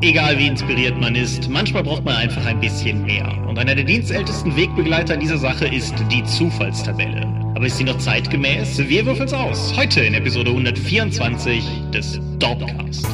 [0.00, 3.36] Egal wie inspiriert man ist, manchmal braucht man einfach ein bisschen mehr.
[3.48, 7.22] Und einer der dienstältesten Wegbegleiter in dieser Sache ist die Zufallstabelle.
[7.56, 8.78] Aber ist sie noch zeitgemäß?
[8.78, 9.76] Wir würfeln's aus.
[9.76, 13.08] Heute in Episode 124 des Dorpcast.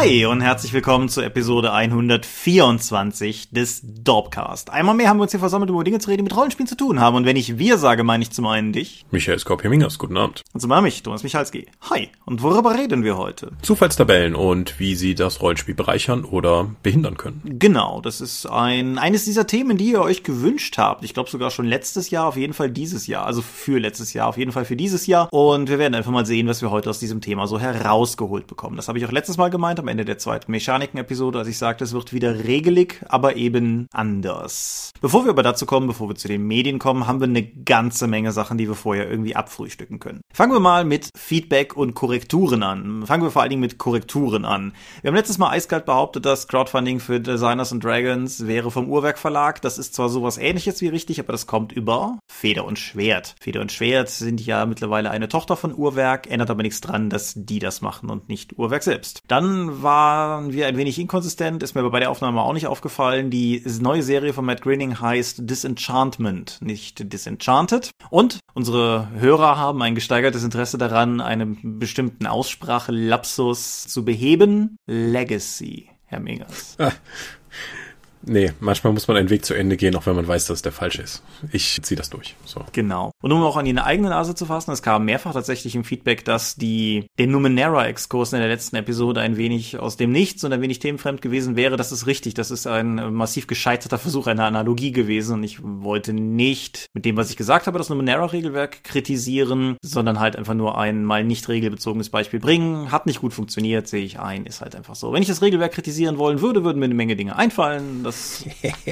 [0.00, 4.70] Hi und herzlich willkommen zur Episode 124 des Dorpcast.
[4.70, 6.68] Einmal mehr haben wir uns hier versammelt, um über Dinge zu reden, die mit Rollenspielen
[6.68, 7.16] zu tun haben.
[7.16, 9.04] Und wenn ich wir sage, meine ich zum einen dich.
[9.10, 10.44] Michael Skorpio-Mingers, guten Abend.
[10.52, 11.66] Und zum anderen mich, Thomas Michalski.
[11.90, 12.10] Hi.
[12.26, 13.50] Und worüber reden wir heute?
[13.62, 17.42] Zufallstabellen und wie sie das Rollenspiel bereichern oder behindern können.
[17.58, 21.02] Genau, das ist ein eines dieser Themen, die ihr euch gewünscht habt.
[21.02, 23.26] Ich glaube sogar schon letztes Jahr, auf jeden Fall dieses Jahr.
[23.26, 25.28] Also für letztes Jahr, auf jeden Fall für dieses Jahr.
[25.32, 28.76] Und wir werden einfach mal sehen, was wir heute aus diesem Thema so herausgeholt bekommen.
[28.76, 31.84] Das habe ich auch letztes Mal gemeint am Ende der zweiten Mechaniken-Episode, als ich sagte,
[31.84, 34.92] es wird wieder regelig, aber eben anders.
[35.00, 38.06] Bevor wir aber dazu kommen, bevor wir zu den Medien kommen, haben wir eine ganze
[38.06, 40.20] Menge Sachen, die wir vorher irgendwie abfrühstücken können.
[40.32, 43.06] Fangen wir mal mit Feedback und Korrekturen an.
[43.06, 44.72] Fangen wir vor allen Dingen mit Korrekturen an.
[45.02, 49.18] Wir haben letztes Mal eiskalt behauptet, dass Crowdfunding für Designers and Dragons wäre vom Uhrwerk
[49.18, 49.62] Verlag.
[49.62, 53.34] Das ist zwar sowas ähnliches wie richtig, aber das kommt über Feder und Schwert.
[53.40, 57.34] Feder und Schwert sind ja mittlerweile eine Tochter von Uhrwerk, ändert aber nichts dran, dass
[57.36, 59.22] die das machen und nicht Uhrwerk selbst.
[59.28, 63.30] Dann waren wir ein wenig inkonsistent, ist mir bei der Aufnahme auch nicht aufgefallen.
[63.30, 67.90] Die neue Serie von Matt Groening heißt Disenchantment, nicht Disenchanted.
[68.10, 74.76] Und unsere Hörer haben ein gesteigertes Interesse daran, einen bestimmten Aussprachelapsus zu beheben.
[74.86, 76.76] Legacy, Herr Mingers.
[78.28, 80.72] Nee, manchmal muss man einen Weg zu Ende gehen, auch wenn man weiß, dass der
[80.72, 81.22] falsch ist.
[81.50, 82.36] Ich ziehe das durch.
[82.44, 82.64] So.
[82.72, 83.10] Genau.
[83.22, 86.24] Und um auch an die eigene Nase zu fassen, es kam mehrfach tatsächlich im Feedback,
[86.24, 90.60] dass die den Numenera-Exkurs in der letzten Episode ein wenig aus dem Nichts und ein
[90.60, 91.76] wenig themenfremd gewesen wäre.
[91.76, 92.34] Das ist richtig.
[92.34, 95.34] Das ist ein massiv gescheiterter Versuch einer Analogie gewesen.
[95.34, 100.36] Und ich wollte nicht mit dem, was ich gesagt habe, das Numenera-Regelwerk kritisieren, sondern halt
[100.36, 102.92] einfach nur ein mal nicht regelbezogenes Beispiel bringen.
[102.92, 104.44] Hat nicht gut funktioniert, sehe ich ein.
[104.44, 105.12] Ist halt einfach so.
[105.12, 108.44] Wenn ich das Regelwerk kritisieren wollen würde, würden mir eine Menge Dinge einfallen dass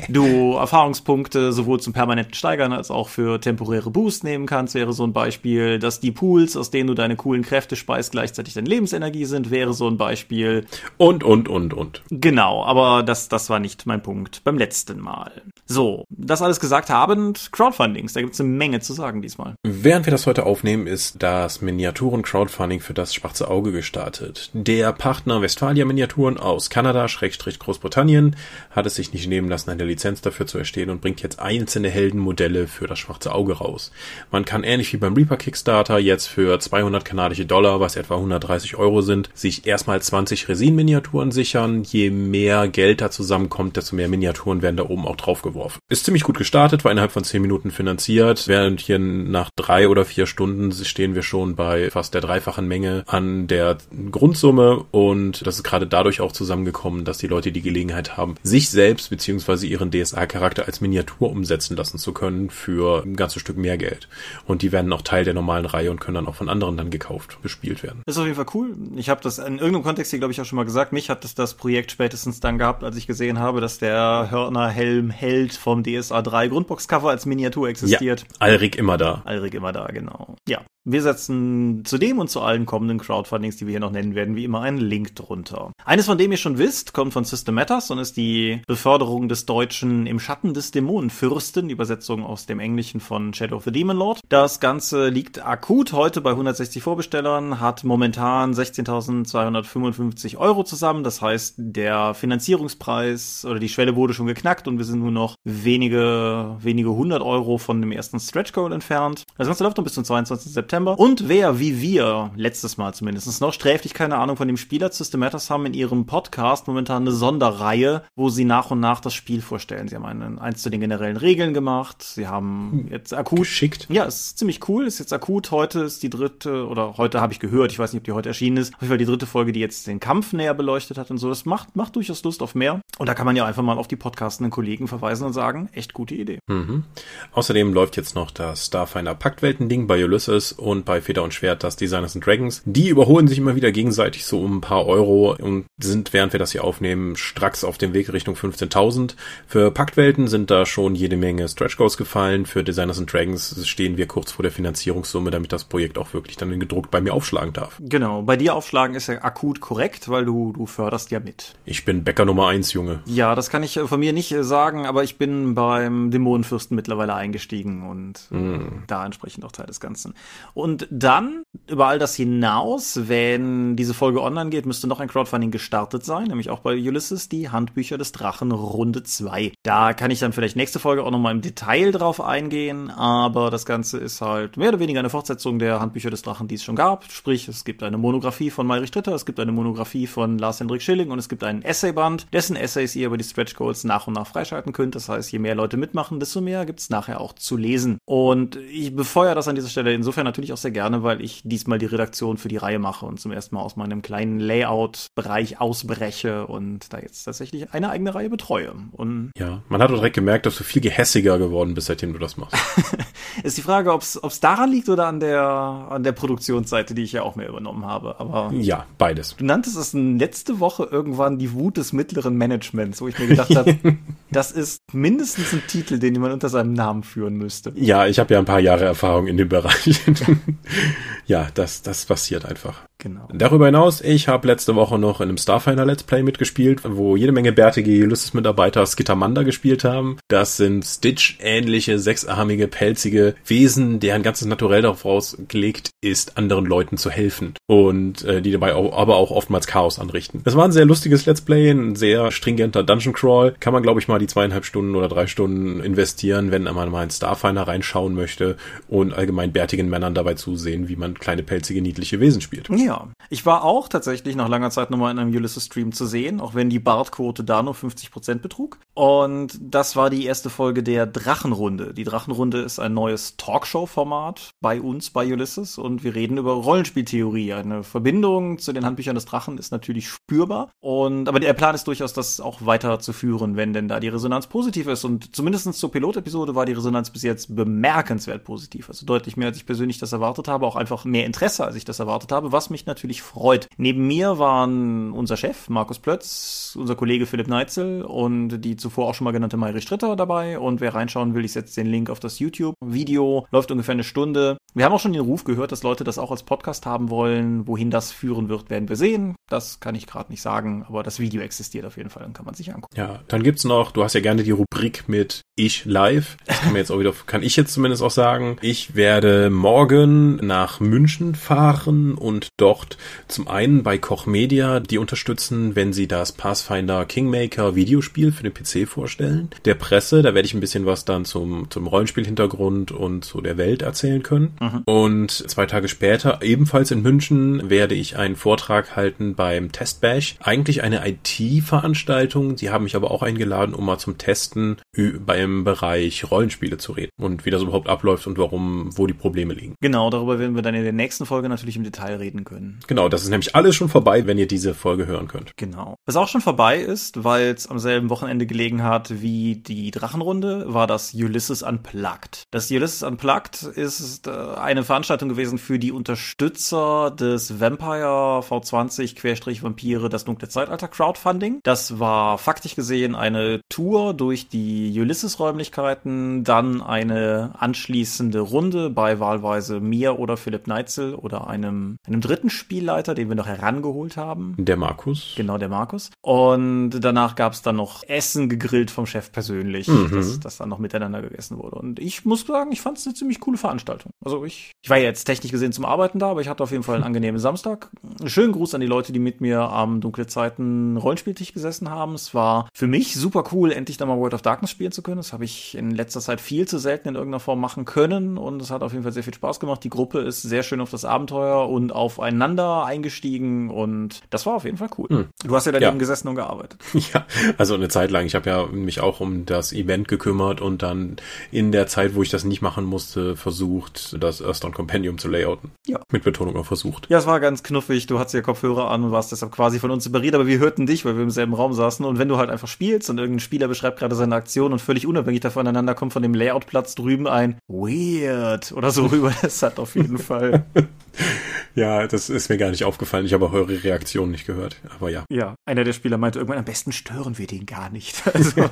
[0.09, 5.05] du Erfahrungspunkte sowohl zum permanenten Steigern als auch für temporäre Boost nehmen kannst, wäre so
[5.05, 5.79] ein Beispiel.
[5.79, 9.75] Dass die Pools, aus denen du deine coolen Kräfte speist, gleichzeitig deine Lebensenergie sind, wäre
[9.75, 10.67] so ein Beispiel.
[10.97, 12.03] Und, und, und, und.
[12.11, 15.43] Genau, aber das, das war nicht mein Punkt beim letzten Mal.
[15.67, 19.57] So, das alles gesagt habend, Crowdfundings, da gibt es eine Menge zu sagen diesmal.
[19.65, 24.51] Während wir das heute aufnehmen, ist das Miniaturen-Crowdfunding für das schwarze Auge gestartet.
[24.53, 28.37] Der Partner Westfalia Miniaturen aus Kanada, Schrägstrich Großbritannien,
[28.71, 31.91] hat es sich nicht nehmen lassen, eine Lizenz dafür zu erstehen und bringt jetzt einzelne
[31.91, 33.91] Heldenmodelle für das schwarze Auge raus.
[34.31, 38.77] Man kann ähnlich wie beim Reaper Kickstarter jetzt für 200 kanadische Dollar, was etwa 130
[38.77, 41.83] Euro sind, sich erstmal 20 Resin-Miniaturen sichern.
[41.83, 45.81] Je mehr Geld da zusammenkommt, desto mehr Miniaturen werden da oben auch draufgeworfen.
[45.89, 50.05] Ist ziemlich gut gestartet, war innerhalb von 10 Minuten finanziert, während hier nach drei oder
[50.05, 53.79] vier Stunden stehen wir schon bei fast der dreifachen Menge an der
[54.11, 58.71] Grundsumme und das ist gerade dadurch auch zusammengekommen, dass die Leute die Gelegenheit haben, sich
[58.71, 63.59] selbst selbst beziehungsweise ihren DSA-Charakter als Miniatur umsetzen lassen zu können für ein ganzes Stück
[63.59, 64.09] mehr Geld.
[64.47, 66.89] Und die werden auch Teil der normalen Reihe und können dann auch von anderen dann
[66.89, 68.01] gekauft, bespielt werden.
[68.07, 68.75] Das ist auf jeden Fall cool.
[68.97, 70.93] Ich habe das in irgendeinem Kontext hier, glaube ich, auch schon mal gesagt.
[70.95, 75.11] Mich hat das, das Projekt spätestens dann gehabt, als ich gesehen habe, dass der Hörner-Helm
[75.11, 78.21] Held vom DSA 3 Grundbox-Cover als Miniatur existiert.
[78.23, 79.21] Ja, Alrik immer da.
[79.27, 80.37] Alrik immer da, genau.
[80.49, 84.15] Ja, wir setzen zu dem und zu allen kommenden Crowdfundings, die wir hier noch nennen
[84.15, 85.73] werden, wie immer einen Link drunter.
[85.85, 89.47] Eines, von dem ihr schon wisst, kommt von System Matters und ist die Beförderung des
[89.47, 93.97] Deutschen im Schatten des Dämonenfürsten, die Übersetzung aus dem Englischen von Shadow of the Demon
[93.97, 94.21] Lord.
[94.29, 101.03] Das Ganze liegt akut heute bei 160 Vorbestellern, hat momentan 16.255 Euro zusammen.
[101.03, 105.35] Das heißt, der Finanzierungspreis oder die Schwelle wurde schon geknackt und wir sind nur noch
[105.43, 109.25] wenige, wenige hundert Euro von dem ersten Stretch Goal entfernt.
[109.37, 110.53] Das Ganze läuft noch bis zum 22.
[110.53, 110.76] September.
[110.77, 110.99] September.
[110.99, 114.95] Und wer, wie wir, letztes Mal zumindest noch, sträflich keine Ahnung von dem Spiel hat,
[114.95, 119.41] Systematas haben in ihrem Podcast momentan eine Sonderreihe, wo sie nach und nach das Spiel
[119.41, 119.89] vorstellen.
[119.89, 122.03] Sie haben einen, eins zu den generellen Regeln gemacht.
[122.03, 123.39] Sie haben jetzt akut.
[123.39, 123.87] Geschickt.
[123.89, 124.87] Ja, ist ziemlich cool.
[124.87, 125.51] Ist jetzt akut.
[125.51, 128.29] Heute ist die dritte, oder heute habe ich gehört, ich weiß nicht, ob die heute
[128.29, 128.75] erschienen ist.
[128.75, 131.29] Auf jeden Fall die dritte Folge, die jetzt den Kampf näher beleuchtet hat und so.
[131.29, 132.81] Das macht, macht durchaus Lust auf mehr.
[132.99, 135.93] Und da kann man ja einfach mal auf die podcastenden Kollegen verweisen und sagen, echt
[135.93, 136.39] gute Idee.
[136.47, 136.85] Mhm.
[137.33, 141.77] Außerdem läuft jetzt noch das Starfinder Paktwelten-Ding bei Ulysses und bei Feder und Schwert das
[141.77, 142.63] Designers and Dragons.
[142.65, 146.41] Die überholen sich immer wieder gegenseitig so um ein paar Euro und sind, während wir
[146.41, 149.15] das hier aufnehmen, stracks auf dem Weg Richtung 15.000.
[149.47, 152.47] Für Paktwelten sind da schon jede Menge Stretch Goals gefallen.
[152.47, 156.37] Für Designers and Dragons stehen wir kurz vor der Finanzierungssumme, damit das Projekt auch wirklich
[156.37, 157.81] dann gedruckt bei mir aufschlagen darf.
[157.81, 161.55] Genau, bei dir aufschlagen ist ja akut korrekt, weil du, du förderst ja mit.
[161.65, 163.01] Ich bin Bäcker Nummer eins, Junge.
[163.07, 167.89] Ja, das kann ich von mir nicht sagen, aber ich bin beim Dämonenfürsten mittlerweile eingestiegen
[167.89, 168.85] und mm.
[168.89, 170.15] da entsprechend auch Teil des Ganzen.
[170.57, 175.51] Und dann, über all das hinaus, wenn diese Folge online geht, müsste noch ein Crowdfunding
[175.51, 179.53] gestartet sein, nämlich auch bei Ulysses, die Handbücher des Drachen Runde 2.
[179.63, 183.67] Da kann ich dann vielleicht nächste Folge auch nochmal im Detail drauf eingehen, aber das
[183.67, 186.75] Ganze ist halt mehr oder weniger eine Fortsetzung der Handbücher des Drachen, die es schon
[186.75, 187.05] gab.
[187.13, 191.11] Sprich, es gibt eine Monographie von Mayrich Dritter, es gibt eine Monographie von Lars-Hendrik Schilling
[191.11, 194.27] und es gibt einen Essayband, dessen Essays ihr über die Stretch Goals nach und nach
[194.27, 194.95] freischalten könnt.
[194.95, 197.99] Das heißt, je mehr Leute mitmachen, desto mehr gibt es nachher auch zu lesen.
[198.07, 201.79] Und ich befeuere das an dieser Stelle insofern natürlich auch sehr gerne, weil ich diesmal
[201.79, 206.47] die Redaktion für die Reihe mache und zum ersten Mal aus meinem kleinen Layout-Bereich ausbreche
[206.47, 208.73] und da jetzt tatsächlich eine eigene Reihe betreue.
[208.93, 212.19] Und ja, man hat auch direkt gemerkt, dass du viel gehässiger geworden bist, seitdem du
[212.19, 212.57] das machst.
[213.43, 217.13] ist die Frage, ob es daran liegt oder an der, an der Produktionsseite, die ich
[217.13, 218.19] ja auch mehr übernommen habe.
[218.19, 219.37] Aber ja, beides.
[219.37, 223.55] Du nanntest es letzte Woche irgendwann die Wut des mittleren Managements, wo ich mir gedacht
[223.55, 223.77] habe,
[224.31, 227.73] das ist mindestens ein Titel, den jemand unter seinem Namen führen müsste.
[227.75, 230.01] Ja, ich habe ja ein paar Jahre Erfahrung in dem Bereich.
[231.27, 232.87] ja, das, das passiert einfach.
[232.99, 233.29] Genau.
[233.33, 237.31] Darüber hinaus, ich habe letzte Woche noch in einem Starfinder Let's Play mitgespielt, wo jede
[237.31, 240.17] Menge bärtige Ulysses-Mitarbeiter Skittermanda gespielt haben.
[240.29, 247.11] Das sind Stitch-ähnliche, sechsarmige, pelzige Wesen, deren ganzes Naturell darauf ausgelegt ist, anderen Leuten zu
[247.11, 250.41] helfen und äh, die dabei auch, aber auch oftmals Chaos anrichten.
[250.45, 253.55] Das war ein sehr lustiges Let's Play, ein sehr stringenter Dungeon Crawl.
[253.61, 257.05] Kann man, glaube ich, mal die zweieinhalb Stunden oder drei Stunden investieren, wenn man mal
[257.05, 258.57] in Starfinder reinschauen möchte
[258.89, 262.69] und allgemein bärtigen Männern dabei zusehen, wie man kleine, pelzige, niedliche Wesen spielt.
[262.71, 266.55] Ja, ich war auch tatsächlich nach langer Zeit nochmal in einem Ulysses-Stream zu sehen, auch
[266.55, 268.79] wenn die Bartquote da nur 50% betrug.
[268.95, 271.95] Und das war die erste Folge der Drachenrunde.
[271.95, 277.53] Die Drachenrunde ist ein neues Talkshow-Format bei uns, bei Ulysses, und wir reden über Rollenspieltheorie.
[277.53, 280.71] Eine Verbindung zu den Handbüchern des Drachen ist natürlich spürbar.
[280.81, 284.87] Und, aber der Plan ist durchaus, das auch weiterzuführen, wenn denn da die Resonanz positiv
[284.87, 285.05] ist.
[285.05, 288.89] Und zumindest zur Pilotepisode war die Resonanz bis jetzt bemerkenswert positiv.
[288.89, 291.85] Also deutlich mehr, als ich persönlich das erwartet habe, auch einfach mehr Interesse, als ich
[291.85, 293.69] das erwartet habe, was mich mich natürlich freut.
[293.79, 299.15] Neben mir waren unser Chef Markus Plötz, unser Kollege Philipp Neitzel und die zuvor auch
[299.15, 300.59] schon mal genannte Mayri Stritter dabei.
[300.59, 303.47] Und wer reinschauen will, ich setze den Link auf das YouTube-Video.
[303.51, 304.59] Läuft ungefähr eine Stunde.
[304.77, 307.67] Wir haben auch schon den Ruf gehört, dass Leute das auch als Podcast haben wollen.
[307.67, 309.35] Wohin das führen wird, werden wir sehen.
[309.49, 312.45] Das kann ich gerade nicht sagen, aber das Video existiert auf jeden Fall und kann
[312.45, 312.95] man sich angucken.
[312.95, 316.37] Ja, dann gibt's noch, du hast ja gerne die Rubrik mit Ich live.
[316.45, 318.59] Das kann, man jetzt auch wieder, kann ich jetzt zumindest auch sagen.
[318.61, 325.75] Ich werde morgen nach München fahren und dort zum einen bei Koch Media die unterstützen,
[325.75, 329.49] wenn sie das Pathfinder Kingmaker Videospiel für den PC vorstellen.
[329.65, 333.57] Der Presse, da werde ich ein bisschen was dann zum, zum Rollenspielhintergrund und zu der
[333.57, 334.55] Welt erzählen können.
[334.61, 334.66] Mhm.
[334.85, 340.37] Und zwei Tage später, ebenfalls in München, werde ich einen Vortrag halten beim Testbash.
[340.41, 342.57] Eigentlich eine IT-Veranstaltung.
[342.57, 344.77] Sie haben mich aber auch eingeladen, um mal zum Testen
[345.25, 349.55] beim Bereich Rollenspiele zu reden und wie das überhaupt abläuft und warum, wo die Probleme
[349.55, 349.75] liegen.
[349.81, 352.81] Genau, darüber werden wir dann in der nächsten Folge natürlich im Detail reden können.
[352.87, 355.53] Genau, das ist nämlich alles schon vorbei, wenn ihr diese Folge hören könnt.
[355.57, 355.97] Genau.
[356.07, 360.73] Was auch schon vorbei ist, weil es am selben Wochenende gelegen hat wie die Drachenrunde,
[360.73, 362.45] war das Ulysses Unplugged.
[362.51, 370.25] Das Ulysses Unplugged ist äh, eine Veranstaltung gewesen für die Unterstützer des Vampire V20-Vampire das
[370.25, 371.61] dunkle Zeitalter Crowdfunding.
[371.63, 379.81] Das war faktisch gesehen eine Tour durch die Ulysses-Räumlichkeiten, dann eine anschließende Runde bei wahlweise
[379.81, 384.55] mir oder Philipp Neitzel oder einem, einem dritten Spielleiter, den wir noch herangeholt haben.
[384.59, 385.35] Der Markus.
[385.37, 386.11] Genau, der Markus.
[386.23, 390.11] Und danach gab es dann noch Essen gegrillt vom Chef persönlich, mhm.
[390.13, 391.77] das, das dann noch miteinander gegessen wurde.
[391.77, 394.13] Und ich muss sagen, ich fand es eine ziemlich coole Veranstaltung.
[394.25, 396.83] Also ich, ich war jetzt technisch gesehen zum Arbeiten da, aber ich hatte auf jeden
[396.83, 397.91] Fall einen angenehmen Samstag.
[398.21, 402.15] Einen schönen Gruß an die Leute, die mit mir am Dunkle Zeiten Rollenspieltisch gesessen haben.
[402.15, 405.17] Es war für mich super cool, endlich da mal World of Darkness spielen zu können.
[405.19, 408.61] Das habe ich in letzter Zeit viel zu selten in irgendeiner Form machen können und
[408.61, 409.83] es hat auf jeden Fall sehr viel Spaß gemacht.
[409.85, 414.65] Die Gruppe ist sehr schön auf das Abenteuer und aufeinander eingestiegen und das war auf
[414.65, 415.09] jeden Fall cool.
[415.09, 415.27] Hm.
[415.45, 415.99] Du hast ja daneben ja.
[415.99, 416.81] gesessen und gearbeitet.
[417.15, 417.25] Ja,
[417.57, 418.27] also eine Zeit lang.
[418.27, 421.17] Ich habe ja mich auch um das Event gekümmert und dann
[421.53, 425.71] in der Zeit, wo ich das nicht machen musste, versucht, das Earthstone Compendium zu layouten.
[425.87, 426.01] Ja.
[426.13, 427.09] Mit Betonung auf versucht.
[427.09, 428.07] Ja, es war ganz knuffig.
[428.07, 430.87] Du hattest ja Kopfhörer an und warst deshalb quasi von uns separiert, aber wir hörten
[430.87, 432.05] dich, weil wir im selben Raum saßen.
[432.05, 435.07] Und wenn du halt einfach spielst und irgendein Spieler beschreibt gerade seine Aktion und völlig
[435.07, 439.79] unabhängig davon aneinander kommt von dem Layoutplatz drüben ein Weird oder so rüber, das hat
[439.79, 440.67] auf jeden Fall.
[441.75, 443.27] ja, das ist mir gar nicht aufgefallen.
[443.27, 444.77] Ich habe auch eure Reaktion nicht gehört.
[444.95, 445.25] Aber ja.
[445.31, 448.23] Ja, einer der Spieler meinte irgendwann, am besten stören wir den gar nicht.
[448.37, 448.69] Also.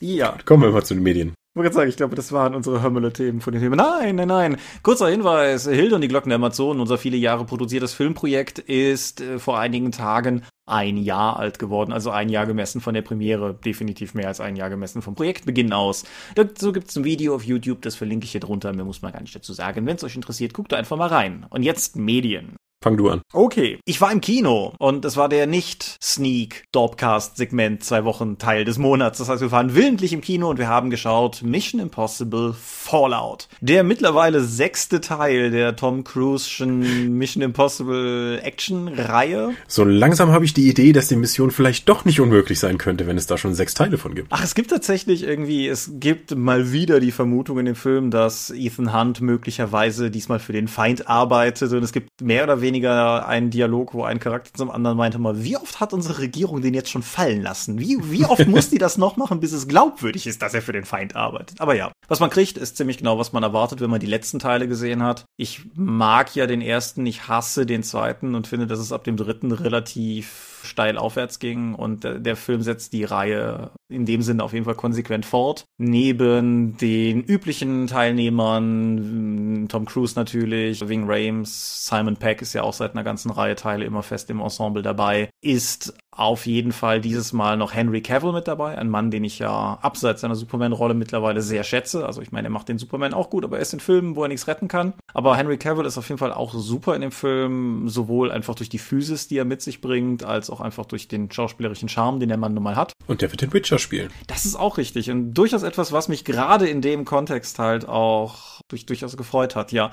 [0.00, 0.36] ja.
[0.44, 1.34] Kommen wir mal zu den Medien.
[1.56, 3.78] Ich wollte sagen, ich glaube, das waren unsere Hömmele-Themen von den Themen.
[3.78, 4.56] Nein, nein, nein.
[4.82, 5.66] Kurzer Hinweis.
[5.66, 9.90] Hilde und die Glocken der Amazonen, unser viele Jahre produziertes Filmprojekt, ist äh, vor einigen
[9.90, 11.94] Tagen ein Jahr alt geworden.
[11.94, 13.54] Also ein Jahr gemessen von der Premiere.
[13.54, 16.04] Definitiv mehr als ein Jahr gemessen vom Projektbeginn aus.
[16.34, 18.74] Dazu gibt es ein Video auf YouTube, das verlinke ich hier drunter.
[18.74, 19.86] Mir muss man gar nicht dazu sagen.
[19.86, 21.46] Wenn es euch interessiert, guckt da einfach mal rein.
[21.48, 22.56] Und jetzt Medien.
[22.86, 23.20] Fang du an.
[23.32, 23.80] Okay.
[23.84, 29.18] Ich war im Kino und es war der Nicht-Sneak-Dorpcast-Segment zwei Wochen Teil des Monats.
[29.18, 33.48] Das heißt, wir waren willentlich im Kino und wir haben geschaut Mission Impossible Fallout.
[33.60, 39.54] Der mittlerweile sechste Teil der Tom Cruise'schen Mission Impossible Action-Reihe.
[39.66, 43.08] So langsam habe ich die Idee, dass die Mission vielleicht doch nicht unmöglich sein könnte,
[43.08, 44.28] wenn es da schon sechs Teile von gibt.
[44.30, 48.50] Ach, es gibt tatsächlich irgendwie, es gibt mal wieder die Vermutung in dem Film, dass
[48.50, 53.26] Ethan Hunt möglicherweise diesmal für den Feind arbeitet und es gibt mehr oder weniger weniger
[53.26, 56.74] einen Dialog, wo ein Charakter zum anderen meinte mal, wie oft hat unsere Regierung den
[56.74, 57.78] jetzt schon fallen lassen?
[57.78, 60.72] Wie, wie oft muss die das noch machen, bis es glaubwürdig ist, dass er für
[60.72, 61.60] den Feind arbeitet?
[61.60, 64.38] Aber ja, was man kriegt, ist ziemlich genau, was man erwartet, wenn man die letzten
[64.38, 65.24] Teile gesehen hat.
[65.36, 69.16] Ich mag ja den ersten, ich hasse den zweiten und finde, dass es ab dem
[69.16, 74.52] dritten relativ steil aufwärts ging und der Film setzt die Reihe in dem Sinne auf
[74.52, 75.64] jeden Fall konsequent fort.
[75.78, 79.35] Neben den üblichen Teilnehmern,
[79.68, 83.84] Tom Cruise natürlich, Wing Rames, Simon Peck ist ja auch seit einer ganzen Reihe Teile
[83.84, 88.48] immer fest im Ensemble dabei, ist auf jeden Fall dieses Mal noch Henry Cavill mit
[88.48, 92.06] dabei, ein Mann, den ich ja abseits seiner Superman-Rolle mittlerweile sehr schätze.
[92.06, 94.22] Also ich meine, er macht den Superman auch gut, aber er ist in Filmen, wo
[94.22, 94.94] er nichts retten kann.
[95.12, 98.70] Aber Henry Cavill ist auf jeden Fall auch super in dem Film, sowohl einfach durch
[98.70, 102.30] die Physis, die er mit sich bringt, als auch einfach durch den schauspielerischen Charme, den
[102.30, 102.92] der Mann nun mal hat.
[103.06, 104.10] Und der wird den Witcher spielen.
[104.26, 108.55] Das ist auch richtig und durchaus etwas, was mich gerade in dem Kontext halt auch
[108.68, 109.90] durch, durchaus gefreut hat, ja.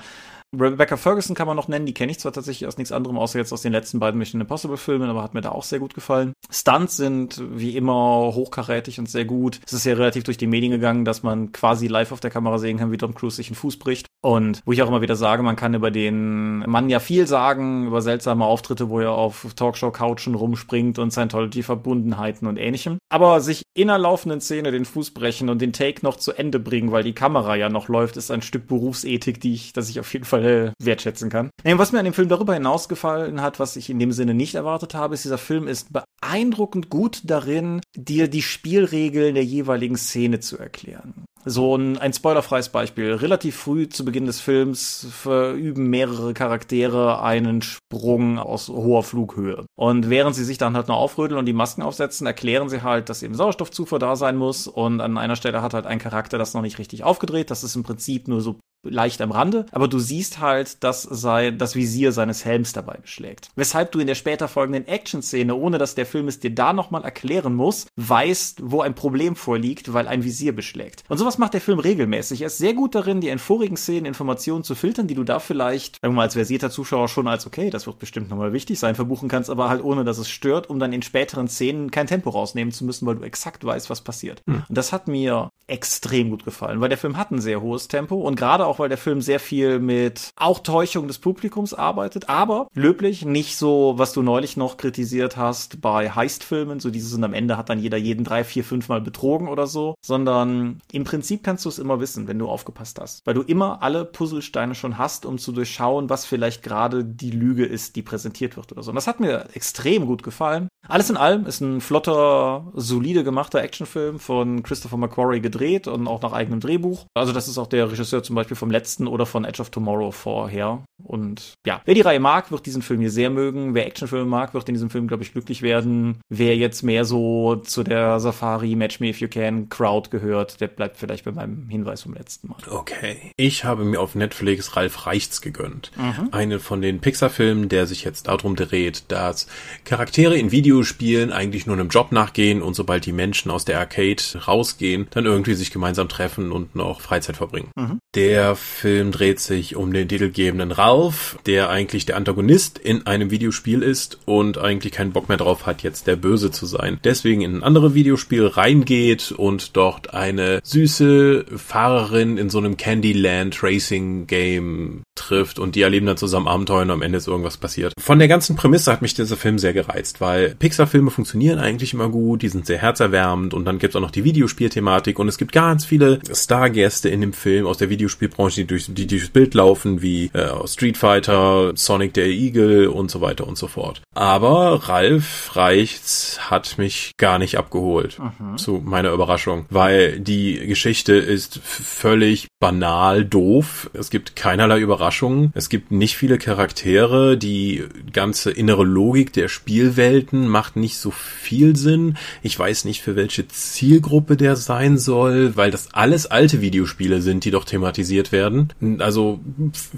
[0.60, 3.38] Rebecca Ferguson kann man noch nennen, die kenne ich zwar tatsächlich aus nichts anderem, außer
[3.38, 5.94] jetzt aus den letzten beiden Mission Impossible Filmen, aber hat mir da auch sehr gut
[5.94, 6.32] gefallen.
[6.50, 9.60] Stunts sind wie immer hochkarätig und sehr gut.
[9.66, 12.58] Es ist ja relativ durch die Medien gegangen, dass man quasi live auf der Kamera
[12.58, 14.06] sehen kann, wie Tom Cruise sich einen Fuß bricht.
[14.20, 17.86] Und wo ich auch immer wieder sage, man kann über den Mann ja viel sagen,
[17.86, 22.98] über seltsame Auftritte, wo er auf Talkshow-Couchen rumspringt und Scientology-Verbundenheiten und ähnlichem.
[23.10, 26.58] Aber sich in einer laufenden Szene den Fuß brechen und den Take noch zu Ende
[26.58, 30.00] bringen, weil die Kamera ja noch läuft, ist ein Stück Berufsethik, die ich, das ich
[30.00, 31.50] auf jeden Fall äh, wertschätzen kann.
[31.64, 34.54] Was mir an dem Film darüber hinaus gefallen hat, was ich in dem Sinne nicht
[34.54, 40.40] erwartet habe, ist, dieser Film ist beeindruckend gut darin, dir die Spielregeln der jeweiligen Szene
[40.40, 41.24] zu erklären.
[41.46, 43.12] So ein, ein spoilerfreies Beispiel.
[43.12, 49.66] Relativ früh zu Beginn des Films verüben mehrere Charaktere einen Sprung aus hoher Flughöhe.
[49.76, 53.10] Und während sie sich dann halt noch aufrödeln und die Masken aufsetzen, erklären sie halt,
[53.10, 54.66] dass eben Sauerstoffzufuhr da sein muss.
[54.66, 57.50] Und an einer Stelle hat halt ein Charakter das noch nicht richtig aufgedreht.
[57.50, 61.50] Das ist im Prinzip nur so leicht am Rande, aber du siehst halt, dass sei,
[61.50, 63.48] das Visier seines Helms dabei beschlägt.
[63.56, 67.04] Weshalb du in der später folgenden Action-Szene, ohne dass der Film es dir da nochmal
[67.04, 71.04] erklären muss, weißt, wo ein Problem vorliegt, weil ein Visier beschlägt.
[71.08, 72.42] Und sowas macht der Film regelmäßig.
[72.42, 75.38] Er ist sehr gut darin, dir in vorigen Szenen Informationen zu filtern, die du da
[75.38, 78.78] vielleicht, sagen wir mal, als versierter Zuschauer schon als, okay, das wird bestimmt nochmal wichtig
[78.78, 82.06] sein, verbuchen kannst, aber halt ohne, dass es stört, um dann in späteren Szenen kein
[82.06, 84.42] Tempo rausnehmen zu müssen, weil du exakt weißt, was passiert.
[84.46, 84.64] Hm.
[84.68, 88.16] Und das hat mir extrem gut gefallen, weil der Film hat ein sehr hohes Tempo
[88.16, 92.68] und gerade auch, weil der Film sehr viel mit auch Täuschung des Publikums arbeitet, aber
[92.74, 97.34] löblich, nicht so, was du neulich noch kritisiert hast bei Heist-Filmen, so dieses und am
[97.34, 101.42] Ende hat dann jeder jeden drei, vier, fünf Mal betrogen oder so, sondern im Prinzip
[101.42, 104.98] kannst du es immer wissen, wenn du aufgepasst hast, weil du immer alle Puzzlesteine schon
[104.98, 108.90] hast, um zu durchschauen, was vielleicht gerade die Lüge ist, die präsentiert wird oder so.
[108.90, 110.68] Und das hat mir extrem gut gefallen.
[110.86, 116.20] Alles in allem ist ein flotter, solide gemachter Actionfilm von Christopher McQuarrie gedreht und auch
[116.22, 117.06] nach eigenem Drehbuch.
[117.14, 120.10] Also das ist auch der Regisseur zum Beispiel vom letzten oder von Edge of Tomorrow
[120.10, 120.82] vorher.
[121.02, 123.74] Und ja, wer die Reihe mag, wird diesen Film hier sehr mögen.
[123.74, 126.18] Wer Actionfilme mag, wird in diesem Film, glaube ich, glücklich werden.
[126.28, 130.68] Wer jetzt mehr so zu der Safari Match Me If You Can Crowd gehört, der
[130.68, 132.56] bleibt vielleicht bei meinem Hinweis vom letzten Mal.
[132.68, 133.32] Okay.
[133.36, 135.92] Ich habe mir auf Netflix Ralf Reichts gegönnt.
[135.96, 136.28] Mhm.
[136.32, 139.46] Einen von den Pixar-Filmen, der sich jetzt darum dreht, dass
[139.84, 144.22] Charaktere in Videospielen eigentlich nur einem Job nachgehen und sobald die Menschen aus der Arcade
[144.46, 147.70] rausgehen, dann irgendwie irgendwie sich gemeinsam treffen und noch Freizeit verbringen.
[147.76, 147.98] Mhm.
[148.14, 153.82] Der Film dreht sich um den titelgebenden Ralph, der eigentlich der Antagonist in einem Videospiel
[153.82, 156.98] ist und eigentlich keinen Bock mehr drauf hat, jetzt der Böse zu sein.
[157.04, 163.62] Deswegen in ein anderes Videospiel reingeht und dort eine süße Fahrerin in so einem Candyland
[163.62, 167.92] Racing Game trifft und die erleben dann zusammen Abenteuer und am Ende ist irgendwas passiert.
[167.98, 172.08] Von der ganzen Prämisse hat mich dieser Film sehr gereizt, weil Pixar-Filme funktionieren eigentlich immer
[172.08, 175.50] gut, die sind sehr herzerwärmend und dann gibt's auch noch die Videospielthematik und es gibt
[175.50, 180.00] ganz viele Stargäste in dem Film aus der Videospielbranche, die, durch, die durchs Bild laufen,
[180.00, 184.00] wie äh, Street Fighter, Sonic der Eagle und so weiter und so fort.
[184.14, 188.58] Aber Ralf Reichts hat mich gar nicht abgeholt, mhm.
[188.58, 193.90] zu meiner Überraschung, weil die Geschichte ist völlig banal doof.
[193.92, 195.50] Es gibt keinerlei Überraschungen.
[195.54, 197.36] Es gibt nicht viele Charaktere.
[197.36, 202.16] Die ganze innere Logik der Spielwelten macht nicht so viel Sinn.
[202.42, 207.44] Ich weiß nicht, für welche Zielgruppe der sein soll, weil das alles alte Videospiele sind,
[207.44, 208.72] die doch thematisiert werden.
[208.98, 209.40] Also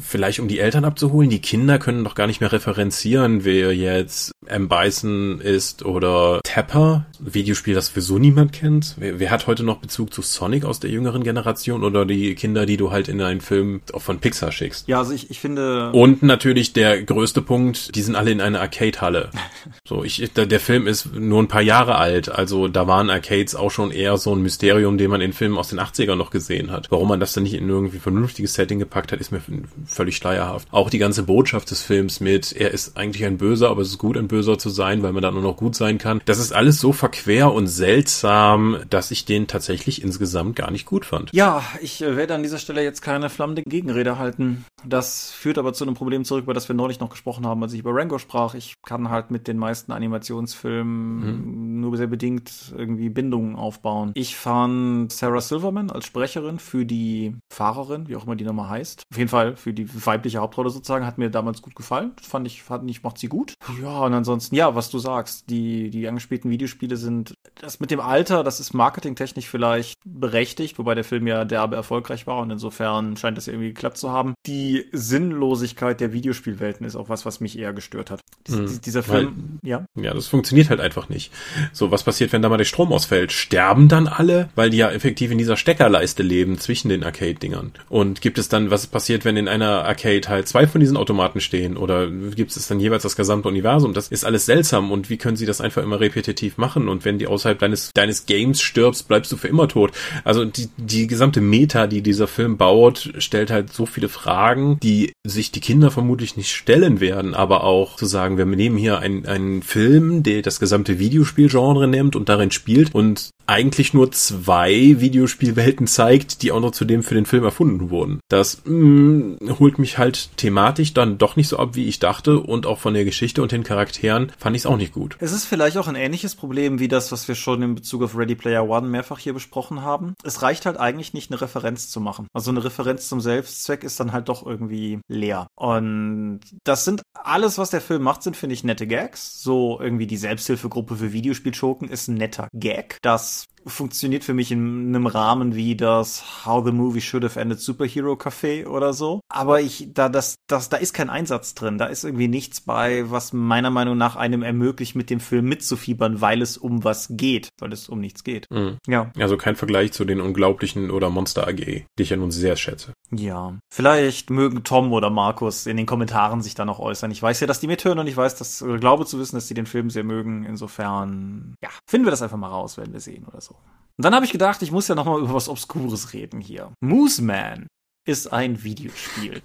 [0.01, 1.31] vielleicht um die Eltern abzuholen.
[1.31, 4.69] Die Kinder können doch gar nicht mehr referenzieren, wer jetzt M.
[4.69, 7.07] Bison ist oder Tapper.
[7.19, 8.95] Videospiel, das sowieso niemand kennt.
[8.99, 12.67] Wer, wer hat heute noch Bezug zu Sonic aus der jüngeren Generation oder die Kinder,
[12.67, 14.89] die du halt in einen Film von Pixar schickst?
[14.89, 15.91] Ja, also ich, ich finde.
[15.93, 19.31] Und natürlich der größte Punkt, die sind alle in einer Arcade-Halle.
[19.89, 23.55] so, ich, der, der Film ist nur ein paar Jahre alt, also da waren Arcades
[23.55, 26.71] auch schon eher so ein Mysterium, den man in Filmen aus den 80ern noch gesehen
[26.71, 26.91] hat.
[26.91, 29.41] Warum man das dann nicht in irgendwie vernünftiges Setting gepackt hat, ist mir
[29.87, 30.69] völlig schleierhaft.
[30.71, 33.99] Auch die ganze Botschaft des Films mit, er ist eigentlich ein Böser, aber es ist
[33.99, 36.21] gut, ein Böser zu sein, weil man dann nur noch gut sein kann.
[36.25, 41.05] Das ist alles so verquer und seltsam, dass ich den tatsächlich insgesamt gar nicht gut
[41.05, 41.31] fand.
[41.33, 44.65] Ja, ich äh, werde an dieser Stelle jetzt keine flammende Gegenrede halten.
[44.85, 47.73] Das führt aber zu einem Problem zurück, über das wir neulich noch gesprochen haben, als
[47.73, 48.55] ich über Rango sprach.
[48.55, 51.81] Ich kann halt mit den meisten Animationsfilmen mhm.
[51.81, 54.13] nur sehr bedingt irgendwie Bindungen aufbauen.
[54.15, 59.03] Ich fand Sarah Silverman als Sprecherin für die Fahrerin, wie auch immer die Nummer heißt,
[59.11, 62.13] auf jeden Fall für die weibliche Hauptrolle sozusagen, hat mir damals gut gefallen.
[62.17, 63.55] Das fand ich, fand ich, macht sie gut.
[63.81, 68.01] Ja, und ansonsten, ja, was du sagst, die, die angespielten Videospiele sind, das mit dem
[68.01, 73.17] Alter, das ist marketingtechnisch vielleicht berechtigt, wobei der Film ja derbe erfolgreich war und insofern
[73.17, 74.35] scheint es irgendwie geklappt zu haben.
[74.47, 78.21] Die Sinnlosigkeit der Videospielwelten ist auch was, was mich eher gestört hat.
[78.47, 78.81] Dies, mhm.
[78.83, 79.85] Dieser Film, weil, ja.
[79.95, 81.33] Ja, das funktioniert halt einfach nicht.
[81.73, 83.33] So, was passiert, wenn da mal der Strom ausfällt?
[83.33, 84.49] Sterben dann alle?
[84.55, 87.73] Weil die ja effektiv in dieser Steckerleiste leben zwischen den Arcade-Dingern.
[87.89, 91.41] Und gibt es dann, was passiert, wenn in einer Arcade halt zwei von diesen Automaten
[91.41, 91.77] stehen?
[91.77, 93.95] Oder gibt es dann jeweils das gesamte Universum?
[93.95, 94.91] Das ist alles seltsam.
[94.91, 96.89] Und wie können sie das einfach immer repetitiv machen?
[96.89, 99.93] Und wenn die außerhalb deines, deines Games stirbst, bleibst du für immer tot.
[100.25, 105.13] Also die, die gesamte Meta, die dieser Film baut, stellt halt so viele Fragen, die
[105.25, 109.27] sich die Kinder vermutlich nicht stellen werden, aber auch zu sagen, wir nehmen hier einen,
[109.27, 115.87] einen Film, der das gesamte Videospielgenre nimmt und darin spielt und eigentlich nur zwei Videospielwelten
[115.87, 118.21] zeigt, die auch noch zudem für den Film erfunden wurden.
[118.29, 122.41] Das mh, mm, holt mich halt thematisch dann doch nicht so ab, wie ich dachte
[122.41, 125.17] und auch von der Geschichte und den Charakteren fand ich es auch nicht gut.
[125.21, 128.17] Es ist vielleicht auch ein ähnliches Problem wie das, was wir schon in Bezug auf
[128.17, 130.15] Ready Player One mehrfach hier besprochen haben.
[130.23, 132.27] Es reicht halt eigentlich nicht, eine Referenz zu machen.
[132.33, 135.49] Also eine Referenz zum Selbstzweck ist dann halt doch irgendwie leer.
[135.55, 139.43] Und das sind alles, was der Film macht, sind, finde ich, nette Gags.
[139.43, 142.99] So irgendwie die Selbsthilfegruppe für Videospielschurken ist ein netter Gag.
[143.03, 147.59] Das funktioniert für mich in einem Rahmen wie das How the Movie Should Have Ended
[147.59, 149.21] Superhero Café oder so.
[149.29, 151.79] Aber ich, da, das, das, da ist kein Einsatz drin.
[151.79, 156.21] Da ist irgendwie nichts bei, was meiner Meinung nach einem ermöglicht, mit dem Film mitzufiebern,
[156.21, 158.47] weil es um was geht, weil es um nichts geht.
[158.51, 158.79] Mhm.
[158.87, 159.11] Ja.
[159.19, 162.93] Also kein Vergleich zu den Unglaublichen oder Monster AG, die ich ja nun sehr schätze.
[163.11, 163.59] Ja.
[163.73, 167.11] Vielleicht mögen Tom oder Markus in den Kommentaren sich da noch äußern.
[167.11, 169.49] Ich weiß ja, dass die mithören und ich weiß, dass, oder glaube zu wissen, dass
[169.49, 170.45] die den Film sehr mögen.
[170.45, 173.56] Insofern, ja, finden wir das einfach mal raus, werden wir sehen oder so.
[173.99, 176.71] Und dann habe ich gedacht, ich muss ja noch mal über was Obskures reden hier.
[176.81, 177.67] Moose Man
[178.07, 179.41] ist ein Videospiel.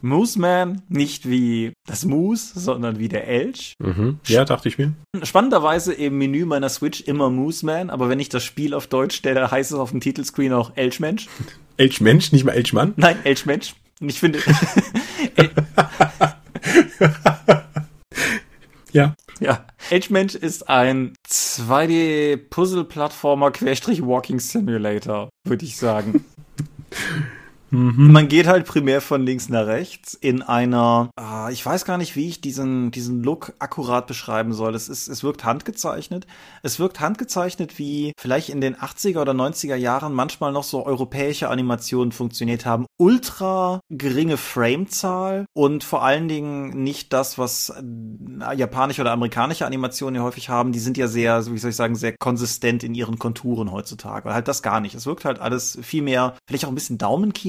[0.00, 3.74] Moose Man, nicht wie das Moose, sondern wie der Elch.
[3.80, 4.20] Mhm.
[4.26, 4.92] Ja, dachte ich mir.
[5.24, 9.16] Spannenderweise im Menü meiner Switch immer Moose Man, aber wenn ich das Spiel auf Deutsch
[9.16, 11.28] stelle, heißt es auf dem Titelscreen auch Elchmensch.
[11.78, 12.94] Elchmensch, nicht mal Elchmann?
[12.96, 13.74] Nein, Elchmensch.
[14.00, 14.38] Und ich finde.
[18.96, 19.14] ja.
[19.40, 19.66] Ja.
[19.90, 26.24] Edgemensch ist ein 2D-Puzzle-Plattformer Querstrich Walking Simulator, würde ich sagen.
[27.70, 28.12] Mhm.
[28.12, 32.14] Man geht halt primär von links nach rechts in einer, äh, ich weiß gar nicht,
[32.16, 34.74] wie ich diesen, diesen Look akkurat beschreiben soll.
[34.74, 36.26] Es ist, es wirkt handgezeichnet.
[36.62, 41.48] Es wirkt handgezeichnet, wie vielleicht in den 80er oder 90er Jahren manchmal noch so europäische
[41.48, 42.86] Animationen funktioniert haben.
[42.98, 50.16] Ultra geringe Framezahl und vor allen Dingen nicht das, was äh, japanische oder amerikanische Animationen
[50.16, 50.72] ja häufig haben.
[50.72, 54.32] Die sind ja sehr, wie soll ich sagen, sehr konsistent in ihren Konturen heutzutage.
[54.32, 54.94] Halt das gar nicht.
[54.94, 56.98] Es wirkt halt alles viel mehr, vielleicht auch ein bisschen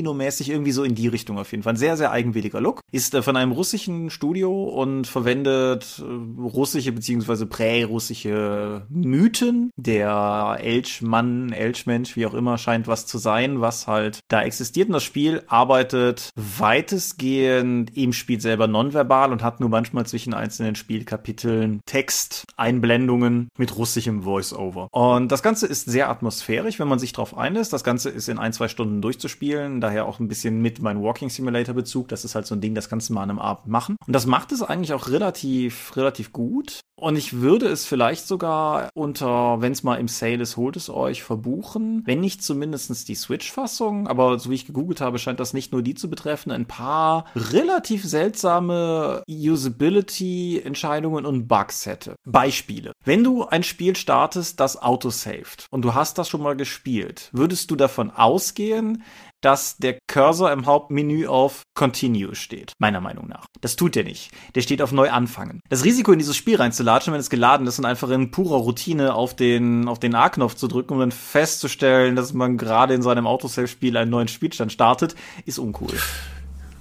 [0.08, 1.74] Daumenkinomäßig, irgendwie so in die Richtung auf jeden Fall.
[1.74, 2.82] Ein sehr, sehr eigenwilliger Look.
[2.92, 9.72] Ist äh, von einem russischen Studio und verwendet äh, russische beziehungsweise prä-russische Mythen.
[9.76, 14.88] Der Elchmann, Elchmensch, wie auch immer, scheint was zu sein, was halt da existiert.
[14.88, 20.76] Und das Spiel arbeitet weitestgehend im Spiel selber nonverbal und hat nur manchmal zwischen einzelnen
[20.76, 24.88] Spielkapiteln Texteinblendungen mit russischem Voice-Over.
[24.92, 27.74] Und das Ganze ist sehr atmosphärisch, wenn man sich darauf einlässt.
[27.74, 31.30] Das Ganze ist in ein, zwei Stunden durchzuspielen, daher auch ein bisschen mit meinem Walking
[31.30, 32.08] Simulator Bezug.
[32.10, 33.98] Das ist halt so ein Ding, das kannst du mal an einem Abend machen.
[34.06, 36.82] Und das macht es eigentlich auch relativ, relativ gut.
[37.00, 40.90] Und ich würde es vielleicht sogar unter, wenn es mal im Sale ist, holt es
[40.90, 42.02] euch, verbuchen.
[42.06, 45.84] Wenn nicht zumindestens die Switch-Fassung, aber so wie ich gegoogelt habe, scheint das nicht nur
[45.84, 52.16] die zu betreffen, ein paar relativ seltsame Usability-Entscheidungen und Bugs hätte.
[52.26, 52.94] Beispiele.
[53.06, 57.70] Wenn du ein Spiel startest, das autosaved und du hast das schon mal gespielt, würdest
[57.70, 59.04] du davon ausgehen,
[59.42, 62.74] dass der Cursor im Hauptmenü auf Continue steht.
[62.80, 63.46] Meiner Meinung nach.
[63.62, 64.32] Das tut er nicht.
[64.56, 65.62] Der steht auf Neu anfangen.
[65.70, 69.14] Das Risiko in dieses Spiel reinzulatschen, wenn es geladen ist und einfach in purer Routine
[69.14, 73.28] auf den, auf den A-Knopf zu drücken, um dann festzustellen, dass man gerade in seinem
[73.28, 75.94] Autosave-Spiel einen neuen Spielstand startet, ist uncool.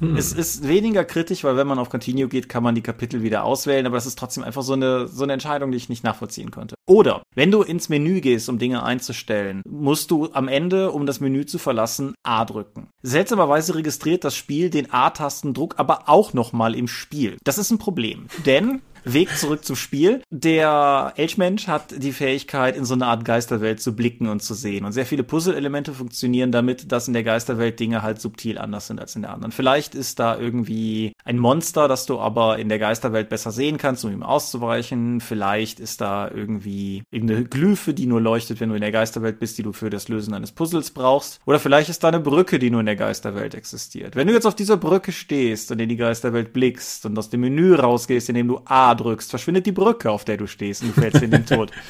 [0.01, 0.17] Hm.
[0.17, 3.45] Es ist weniger kritisch, weil wenn man auf Continue geht, kann man die Kapitel wieder
[3.45, 6.51] auswählen, aber das ist trotzdem einfach so eine, so eine Entscheidung, die ich nicht nachvollziehen
[6.51, 6.76] konnte.
[6.87, 11.19] Oder, wenn du ins Menü gehst, um Dinge einzustellen, musst du am Ende, um das
[11.19, 12.89] Menü zu verlassen, A drücken.
[13.03, 17.39] Seltsamerweise registriert das Spiel den A-Tastendruck aber auch nochmal im Spiel.
[17.43, 20.21] Das ist ein Problem, denn Weg zurück zum Spiel.
[20.31, 24.85] Der Elchmensch hat die Fähigkeit, in so eine Art Geisterwelt zu blicken und zu sehen.
[24.85, 29.01] Und sehr viele Puzzle-Elemente funktionieren damit, dass in der Geisterwelt Dinge halt subtil anders sind
[29.01, 29.53] als in der anderen.
[29.53, 34.05] Vielleicht ist da irgendwie ein Monster, das du aber in der Geisterwelt besser sehen kannst,
[34.05, 35.21] um ihm auszuweichen.
[35.21, 36.76] Vielleicht ist da irgendwie
[37.11, 40.09] irgendeine Glyphe, die nur leuchtet, wenn du in der Geisterwelt bist, die du für das
[40.09, 41.41] Lösen eines Puzzles brauchst.
[41.47, 44.17] Oder vielleicht ist da eine Brücke, die nur in der Geisterwelt existiert.
[44.17, 47.41] Wenn du jetzt auf dieser Brücke stehst und in die Geisterwelt blickst und aus dem
[47.41, 51.01] Menü rausgehst, indem du A drückst, verschwindet die Brücke, auf der du stehst und du
[51.01, 51.71] fällst in den Tod.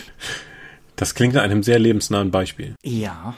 [0.97, 2.75] Das klingt nach einem sehr lebensnahen Beispiel.
[2.83, 3.35] Ja.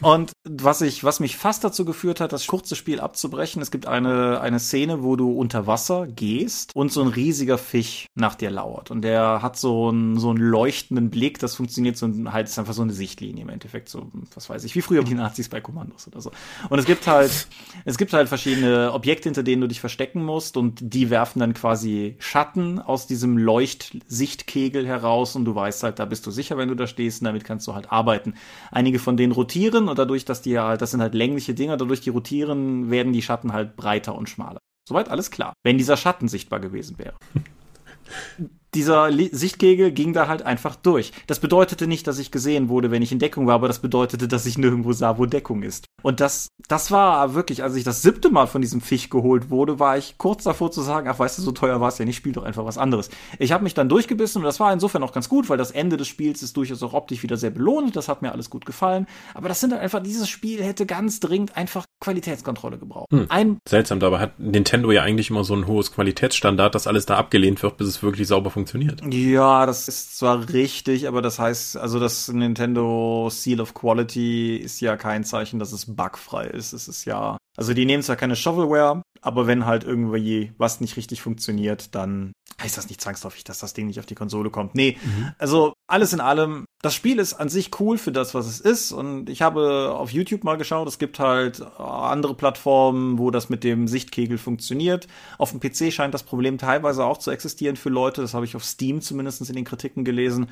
[0.00, 3.86] Und was ich, was mich fast dazu geführt hat, das kurze Spiel abzubrechen, es gibt
[3.86, 8.50] eine, eine Szene, wo du unter Wasser gehst und so ein riesiger Fisch nach dir
[8.50, 8.90] lauert.
[8.90, 12.74] Und der hat so einen, so einen leuchtenden Blick, das funktioniert so halt, ist einfach
[12.74, 16.06] so eine Sichtlinie im Endeffekt, so, was weiß ich, wie früher die Nazis bei Kommandos
[16.06, 16.30] oder so.
[16.68, 17.48] Und es gibt halt,
[17.84, 21.54] es gibt halt verschiedene Objekte, hinter denen du dich verstecken musst und die werfen dann
[21.54, 26.68] quasi Schatten aus diesem Leuchtsichtkegel heraus und du weißt halt, da bist du sicher, wenn
[26.68, 28.34] du da stehst und damit kannst du halt arbeiten.
[28.70, 31.76] Einige von denen rotieren rotieren und dadurch, dass die halt, das sind halt längliche Dinger,
[31.76, 34.60] dadurch die rotieren, werden die Schatten halt breiter und schmaler.
[34.88, 35.52] Soweit alles klar.
[35.62, 37.16] Wenn dieser Schatten sichtbar gewesen wäre.
[38.74, 41.12] dieser Sichtkegel ging da halt einfach durch.
[41.26, 44.28] Das bedeutete nicht, dass ich gesehen wurde, wenn ich in Deckung war, aber das bedeutete,
[44.28, 45.86] dass ich nirgendwo sah, wo Deckung ist.
[46.02, 49.78] Und das, das war wirklich, als ich das siebte Mal von diesem Fisch geholt wurde,
[49.78, 52.16] war ich kurz davor zu sagen, ach weißt du, so teuer war es ja nicht,
[52.16, 53.10] spiel doch einfach was anderes.
[53.38, 55.96] Ich habe mich dann durchgebissen und das war insofern auch ganz gut, weil das Ende
[55.96, 59.06] des Spiels ist durchaus auch optisch wieder sehr belohnt, das hat mir alles gut gefallen.
[59.34, 63.10] Aber das sind halt einfach, dieses Spiel hätte ganz dringend einfach Qualitätskontrolle gebraucht.
[63.10, 63.26] Hm.
[63.28, 67.16] Ein Seltsam, dabei hat Nintendo ja eigentlich immer so ein hohes Qualitätsstandard, dass alles da
[67.16, 69.02] abgelehnt wird, bis es wirklich sauber funktioniert.
[69.12, 74.80] Ja, das ist zwar richtig, aber das heißt, also das Nintendo Seal of Quality ist
[74.80, 76.72] ja kein Zeichen, dass es bugfrei ist.
[76.72, 80.96] Es ist ja, also die nehmen zwar keine Shovelware, aber wenn halt irgendwie was nicht
[80.96, 84.74] richtig funktioniert, dann heißt das nicht zwangsläufig, dass das Ding nicht auf die Konsole kommt.
[84.74, 85.32] Nee, mhm.
[85.38, 88.92] also alles in allem, das Spiel ist an sich cool für das, was es ist.
[88.92, 93.64] Und ich habe auf YouTube mal geschaut, es gibt halt andere Plattformen, wo das mit
[93.64, 95.06] dem Sichtkegel funktioniert.
[95.36, 98.22] Auf dem PC scheint das Problem teilweise auch zu existieren für Leute.
[98.22, 100.48] Das habe ich auf Steam zumindest in den Kritiken gelesen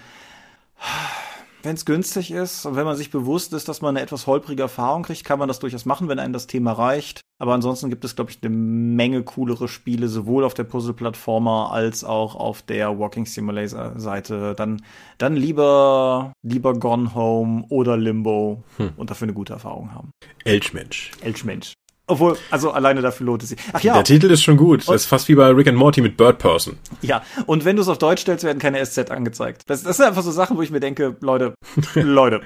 [1.62, 4.62] wenn es günstig ist und wenn man sich bewusst ist, dass man eine etwas holprige
[4.62, 7.20] Erfahrung kriegt, kann man das durchaus machen, wenn einem das Thema reicht.
[7.38, 12.02] Aber ansonsten gibt es, glaube ich, eine Menge coolere Spiele, sowohl auf der Puzzle-Plattformer als
[12.02, 14.54] auch auf der Walking Simulator-Seite.
[14.56, 14.82] Dann,
[15.18, 18.90] dann lieber, lieber Gone Home oder Limbo hm.
[18.96, 20.10] und dafür eine gute Erfahrung haben.
[20.44, 21.12] Elchmensch.
[21.20, 21.74] Elchmensch.
[22.08, 23.58] Obwohl, also alleine dafür lohnt es sich.
[23.72, 23.92] Ach ja.
[23.92, 24.88] Der Titel ist schon gut.
[24.88, 26.78] Das ist fast wie bei Rick and Morty mit Bird Person.
[27.02, 29.62] Ja, und wenn du es auf Deutsch stellst, werden keine SZ angezeigt.
[29.66, 31.54] Das, das sind einfach so Sachen, wo ich mir denke, Leute,
[31.94, 32.40] Leute.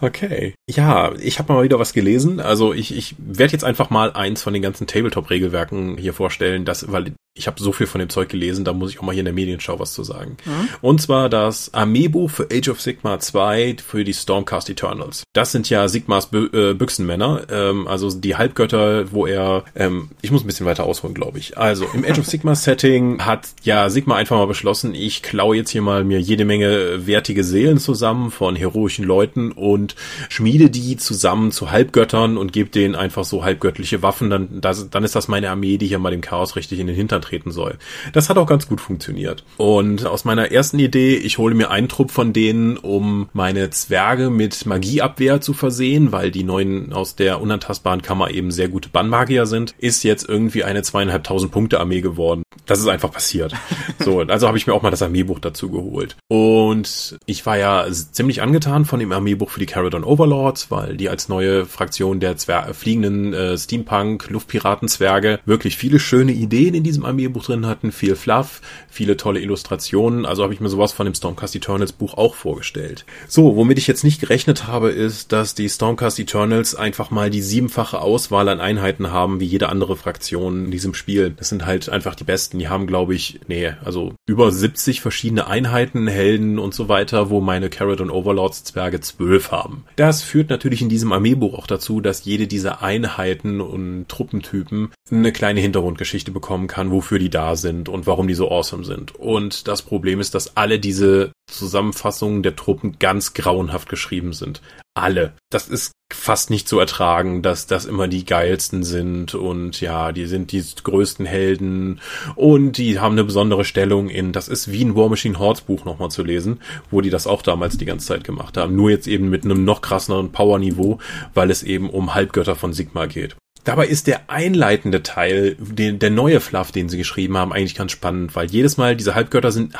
[0.00, 0.54] Okay.
[0.68, 2.40] Ja, ich habe mal wieder was gelesen.
[2.40, 6.90] Also ich, ich werde jetzt einfach mal eins von den ganzen Tabletop-Regelwerken hier vorstellen, das,
[6.90, 9.20] weil ich habe so viel von dem Zeug gelesen, da muss ich auch mal hier
[9.20, 10.36] in der Medienschau was zu sagen.
[10.44, 10.68] Mhm.
[10.80, 15.22] Und zwar das Armeebuch für Age of Sigma 2 für die Stormcast Eternals.
[15.32, 20.32] Das sind ja Sigmas Bü äh, Büchsenmänner, ähm, also die Halbgötter, wo er, ähm, ich
[20.32, 21.56] muss ein bisschen weiter ausholen, glaube ich.
[21.56, 25.70] Also im Age of Sigma Setting hat ja Sigma einfach mal beschlossen, ich klaue jetzt
[25.70, 29.94] hier mal mir jede Menge wertige Seelen zusammen von heroischen Leuten und
[30.28, 34.30] schmiede die zusammen zu Halbgöttern und gebe denen einfach so halbgöttliche Waffen.
[34.30, 36.96] Dann, das, dann ist das meine Armee, die hier mal dem Chaos richtig in den
[36.96, 37.76] Hintern treten soll.
[38.12, 39.44] Das hat auch ganz gut funktioniert.
[39.56, 44.30] Und aus meiner ersten Idee, ich hole mir einen Trupp von denen, um meine Zwerge
[44.30, 49.46] mit Magieabwehr zu versehen, weil die neuen aus der unantastbaren Kammer eben sehr gute Bannmagier
[49.46, 52.42] sind, ist jetzt irgendwie eine zweieinhalbtausend Punkte Armee geworden.
[52.66, 53.54] Das ist einfach passiert.
[54.02, 56.16] So, also habe ich mir auch mal das Armeebuch dazu geholt.
[56.28, 61.10] Und ich war ja ziemlich angetan von dem Armeebuch für die Caradon Overlords, weil die
[61.10, 67.04] als neue Fraktion der Zwer fliegenden äh, Steampunk Luftpiraten-Zwerge wirklich viele schöne Ideen in diesem
[67.10, 70.26] Armeebuch drin hatten, viel Fluff, viele tolle Illustrationen.
[70.26, 73.04] Also habe ich mir sowas von dem Stormcast Eternals Buch auch vorgestellt.
[73.28, 77.42] So, womit ich jetzt nicht gerechnet habe, ist, dass die Stormcast Eternals einfach mal die
[77.42, 81.34] siebenfache Auswahl an Einheiten haben, wie jede andere Fraktion in diesem Spiel.
[81.36, 82.58] Das sind halt einfach die besten.
[82.58, 87.40] Die haben, glaube ich, nee, also über 70 verschiedene Einheiten, Helden und so weiter, wo
[87.40, 89.84] meine Carrot und Overlords Zwerge zwölf haben.
[89.96, 95.32] Das führt natürlich in diesem Armeebuch auch dazu, dass jede dieser Einheiten und Truppentypen eine
[95.32, 99.16] kleine Hintergrundgeschichte bekommen kann, wofür die da sind und warum die so awesome sind.
[99.16, 104.62] Und das Problem ist, dass alle diese Zusammenfassungen der Truppen ganz grauenhaft geschrieben sind.
[104.94, 105.34] Alle.
[105.50, 110.26] Das ist fast nicht zu ertragen, dass das immer die geilsten sind und ja, die
[110.26, 112.00] sind die größten Helden
[112.34, 115.84] und die haben eine besondere Stellung in, das ist wie ein War Machine Hordes Buch
[115.84, 118.74] nochmal zu lesen, wo die das auch damals die ganze Zeit gemacht haben.
[118.74, 120.98] Nur jetzt eben mit einem noch krasseren Power-Niveau,
[121.34, 123.36] weil es eben um Halbgötter von Sigma geht.
[123.64, 127.92] Dabei ist der einleitende Teil, den, der neue Fluff, den sie geschrieben haben, eigentlich ganz
[127.92, 129.74] spannend, weil jedes Mal diese Halbgötter sind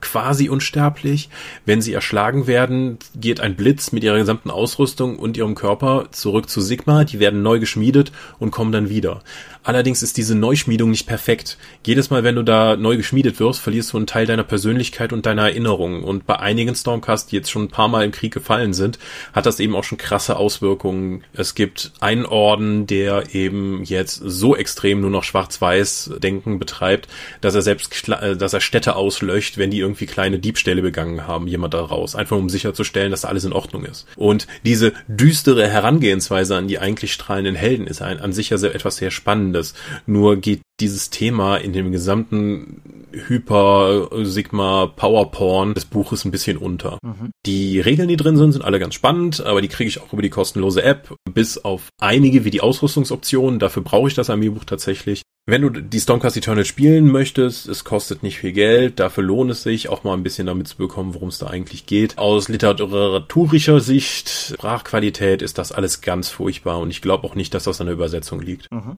[0.00, 1.28] quasi unsterblich.
[1.64, 6.50] Wenn sie erschlagen werden, geht ein Blitz mit ihrer gesamten Ausrüstung und ihrem Körper zurück
[6.50, 7.04] zu Sigma.
[7.04, 9.22] Die werden neu geschmiedet und kommen dann wieder.
[9.66, 11.58] Allerdings ist diese Neuschmiedung nicht perfekt.
[11.84, 15.26] Jedes Mal, wenn du da neu geschmiedet wirst, verlierst du einen Teil deiner Persönlichkeit und
[15.26, 16.04] deiner Erinnerung.
[16.04, 19.00] Und bei einigen Stormcast, die jetzt schon ein paar Mal im Krieg gefallen sind,
[19.32, 21.24] hat das eben auch schon krasse Auswirkungen.
[21.32, 27.08] Es gibt einen Orden, der eben jetzt so extrem nur noch schwarz-weiß Denken betreibt,
[27.40, 31.48] dass er selbst, äh, dass er Städte auslöscht, wenn die irgendwie kleine Diebstähle begangen haben,
[31.48, 32.14] jemand daraus.
[32.14, 34.06] Einfach um sicherzustellen, dass alles in Ordnung ist.
[34.14, 39.10] Und diese düstere Herangehensweise an die eigentlich strahlenden Helden ist an sich ja etwas sehr
[39.10, 39.74] Spannendes Spannendes.
[40.06, 46.58] Nur geht dieses Thema in dem gesamten Hyper Sigma Power Porn des Buches ein bisschen
[46.58, 46.98] unter.
[47.02, 47.30] Mhm.
[47.46, 50.22] Die Regeln, die drin sind, sind alle ganz spannend, aber die kriege ich auch über
[50.22, 53.58] die kostenlose App, bis auf einige wie die Ausrüstungsoptionen.
[53.58, 55.22] Dafür brauche ich das Armeebuch tatsächlich.
[55.48, 59.62] Wenn du die Stormcast Eternal spielen möchtest, es kostet nicht viel Geld, dafür lohnt es
[59.62, 62.18] sich, auch mal ein bisschen damit zu bekommen, worum es da eigentlich geht.
[62.18, 67.62] Aus literaturischer Sicht, Sprachqualität ist das alles ganz furchtbar und ich glaube auch nicht, dass
[67.62, 68.66] das an der Übersetzung liegt.
[68.72, 68.96] Mhm.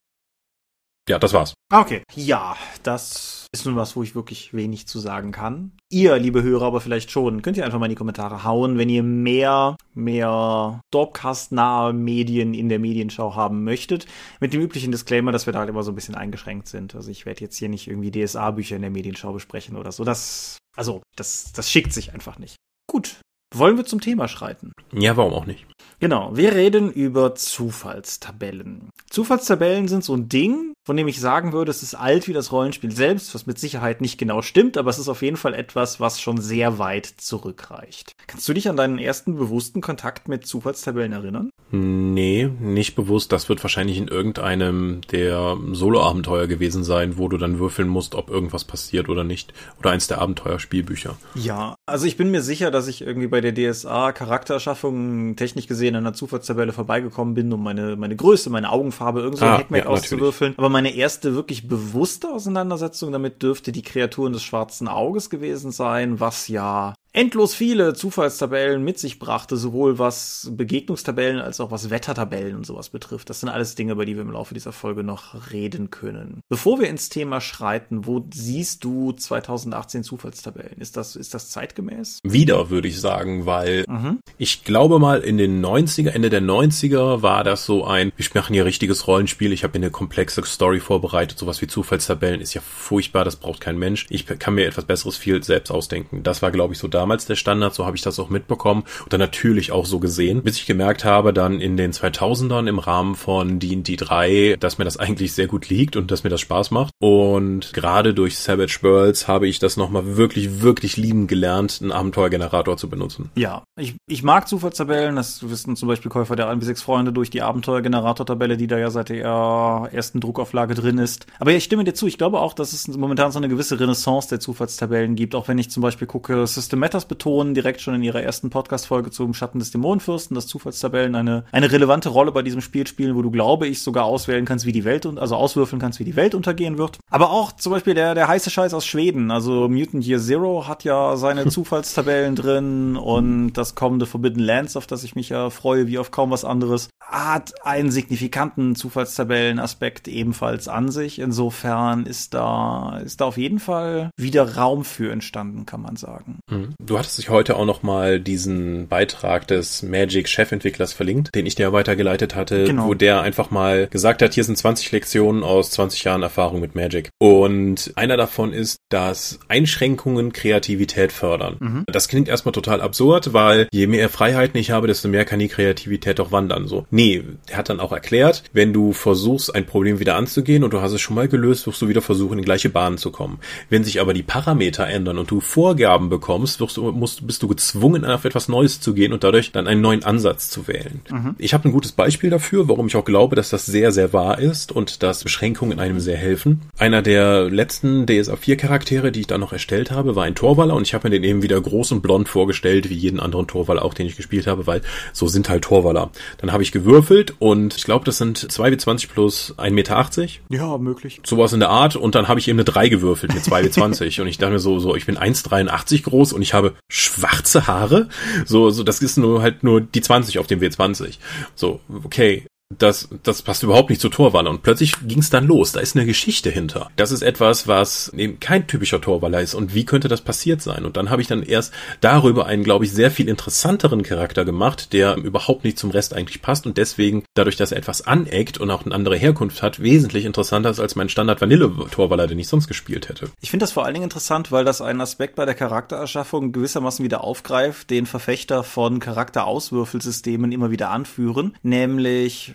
[1.09, 1.55] Ja, das war's.
[1.71, 2.03] Ah, okay.
[2.15, 5.73] Ja, das ist nun was, wo ich wirklich wenig zu sagen kann.
[5.91, 8.91] Ihr, liebe Hörer, aber vielleicht schon, könnt ihr einfach mal in die Kommentare hauen, wenn
[8.91, 14.05] ihr mehr, mehr Dorpcast-nahe Medien in der Medienschau haben möchtet.
[14.41, 16.95] Mit dem üblichen Disclaimer, dass wir da halt immer so ein bisschen eingeschränkt sind.
[16.95, 20.05] Also ich werde jetzt hier nicht irgendwie DSA-Bücher in der Medienschau besprechen oder so.
[20.05, 22.57] Das, also, das, das schickt sich einfach nicht.
[22.87, 23.17] Gut.
[23.55, 24.73] Wollen wir zum Thema schreiten?
[24.93, 25.67] Ja, warum auch nicht?
[26.01, 28.91] Genau, wir reden über Zufallstabellen.
[29.11, 32.53] Zufallstabellen sind so ein Ding, von dem ich sagen würde, es ist alt wie das
[32.53, 35.99] Rollenspiel selbst, was mit Sicherheit nicht genau stimmt, aber es ist auf jeden Fall etwas,
[35.99, 38.13] was schon sehr weit zurückreicht.
[38.27, 41.51] Kannst du dich an deinen ersten bewussten Kontakt mit Zufallstabellen erinnern?
[41.71, 43.33] Nee, nicht bewusst.
[43.33, 48.31] Das wird wahrscheinlich in irgendeinem der Solo-Abenteuer gewesen sein, wo du dann würfeln musst, ob
[48.31, 49.53] irgendwas passiert oder nicht.
[49.81, 51.17] Oder eins der Abenteuerspielbücher.
[51.35, 55.97] Ja, also ich bin mir sicher, dass ich irgendwie bei der DSA Charakterschaffung technisch gesehen
[55.97, 59.59] an einer Zufallstabelle vorbeigekommen bin, um meine, meine Größe, meine Augenfarbe, irgend so ein ah,
[59.59, 60.55] Hackmack ja, auszuwürfeln.
[60.57, 66.21] Aber meine erste wirklich bewusste Auseinandersetzung damit dürfte die Kreaturen des schwarzen Auges gewesen sein,
[66.21, 72.55] was ja endlos viele Zufallstabellen mit sich brachte, sowohl was Begegnungstabellen als auch was Wettertabellen
[72.55, 73.31] und sowas betrifft.
[73.31, 76.43] Das sind alles Dinge, über die wir im Laufe dieser Folge noch reden können.
[76.49, 80.79] Bevor wir ins Thema schreiten, wo siehst du 2018 Zufallstabellen?
[80.79, 82.21] Ist das, ist das zeitgemäß?
[82.23, 84.21] Wieder, würde ich sagen, weil mhm.
[84.37, 88.55] ich glaube mal in den 90er, Ende der 90er war das so ein, wir machen
[88.55, 92.61] hier richtiges Rollenspiel, ich habe hier eine komplexe Story vorbereitet, sowas wie Zufallstabellen ist ja
[92.61, 94.07] furchtbar, das braucht kein Mensch.
[94.11, 96.23] Ich kann mir etwas besseres viel selbst ausdenken.
[96.23, 98.83] Das war, glaube ich, so damals damals der Standard, so habe ich das auch mitbekommen
[99.05, 102.81] und dann natürlich auch so gesehen, bis ich gemerkt habe, dann in den 2000ern im
[102.81, 106.41] Rahmen von D&D 3, dass mir das eigentlich sehr gut liegt und dass mir das
[106.41, 111.79] Spaß macht und gerade durch Savage Worlds habe ich das nochmal wirklich, wirklich lieben gelernt,
[111.81, 113.31] einen Abenteuergenerator zu benutzen.
[113.37, 117.31] Ja, ich, ich mag Zufallstabellen, das wissen zum Beispiel Käufer der 1 6 Freunde durch
[117.31, 121.27] die Abenteuergenerator-Tabelle, die da ja seit der ersten Druckauflage drin ist.
[121.39, 124.29] Aber ich stimme dir zu, ich glaube auch, dass es momentan so eine gewisse Renaissance
[124.29, 128.03] der Zufallstabellen gibt, auch wenn ich zum Beispiel gucke, System Matters betonen direkt schon in
[128.03, 132.63] ihrer ersten Podcast-Folge zum Schatten des Dämonenfürsten, dass Zufallstabellen eine, eine relevante Rolle bei diesem
[132.63, 136.01] Spiel spielen, wo du, glaube ich, sogar auswählen kannst, wie die Welt, also auswürfeln kannst,
[136.01, 136.99] wie die Welt untergehen wird.
[137.11, 140.83] Aber auch zum Beispiel der, der heiße Scheiß aus Schweden, also Mutant Year Zero hat
[140.83, 145.89] ja seine Zufallstabellen drin und das kommende Forbidden Lands, auf das ich mich ja freue,
[145.89, 151.19] wie auf kaum was anderes, hat einen signifikanten Zufallstabellenaspekt ebenfalls an sich.
[151.19, 156.39] Insofern ist da, ist da auf jeden Fall wieder Raum für entstanden, kann man sagen.
[156.51, 156.75] Mhm.
[156.81, 161.73] Du hattest dich heute auch noch mal diesen Beitrag des Magic-Chefentwicklers verlinkt, den ich dir
[161.73, 162.87] weitergeleitet hatte, genau.
[162.87, 166.77] wo der einfach mal gesagt hat, hier sind 20 Lektionen aus 20 Jahren Erfahrung mit
[166.77, 167.11] Magic.
[167.19, 171.57] Und einer davon ist, dass Einschränkungen Kreativität fördern.
[171.59, 171.85] Mhm.
[171.89, 175.49] Das klingt erstmal total absurd, weil je mehr Freiheiten ich habe, desto mehr kann die
[175.49, 176.69] Kreativität auch wandern.
[176.69, 176.87] So.
[176.93, 180.81] Nee, er hat dann auch erklärt, wenn du versuchst, ein Problem wieder anzugehen und du
[180.81, 183.41] hast es schon mal gelöst, wirst du wieder versuchen, in gleiche Bahnen zu kommen.
[183.69, 187.49] Wenn sich aber die Parameter ändern und du Vorgaben bekommst, wirst du, musst, bist du
[187.49, 191.01] gezwungen, auf etwas Neues zu gehen und dadurch dann einen neuen Ansatz zu wählen.
[191.11, 191.35] Mhm.
[191.39, 194.39] Ich habe ein gutes Beispiel dafür, warum ich auch glaube, dass das sehr, sehr wahr
[194.39, 196.63] ist und dass Beschränkungen einem sehr helfen.
[196.79, 200.75] Einer der letzten DSA 4 Charaktere, die ich da noch erstellt habe, war ein Torwaller
[200.75, 203.85] und ich habe mir den eben wieder groß und blond vorgestellt, wie jeden anderen Torwaller
[203.85, 206.11] auch, den ich gespielt habe, weil so sind halt Torwaller.
[206.39, 210.09] Dann habe ich gewürfelt und ich glaube, das sind 2w20 plus 1,80 Meter.
[210.49, 211.21] Ja, möglich.
[211.25, 214.27] Sowas in der Art und dann habe ich eben eine 3 gewürfelt mit 2w20 und
[214.27, 216.58] ich dachte mir so, so, ich bin 1,83 groß und ich habe
[216.89, 218.09] schwarze Haare.
[218.45, 221.19] So, so, das ist nur halt nur die 20 auf dem W20.
[221.55, 222.45] So, okay,
[222.77, 224.51] das, das passt überhaupt nicht zur Torwaller.
[224.51, 225.73] Und plötzlich ging es dann los.
[225.73, 226.91] Da ist eine Geschichte hinter.
[226.97, 229.55] Das ist etwas, was eben kein typischer Torwaller ist.
[229.55, 230.85] Und wie könnte das passiert sein?
[230.85, 234.93] Und dann habe ich dann erst darüber einen, glaube ich, sehr viel interessanteren Charakter gemacht,
[234.93, 238.71] der überhaupt nicht zum Rest eigentlich passt und deswegen, dadurch, dass er etwas aneckt und
[238.71, 243.09] auch eine andere Herkunft hat, wesentlich interessanter ist als mein Standard-Vanille-Torwaller, den ich sonst gespielt
[243.09, 243.31] hätte.
[243.41, 247.05] Ich finde das vor allen Dingen interessant, weil das einen Aspekt bei der Charaktererschaffung gewissermaßen
[247.05, 252.55] wieder aufgreift, den Verfechter von Charakterauswürfelsystemen immer wieder anführen, nämlich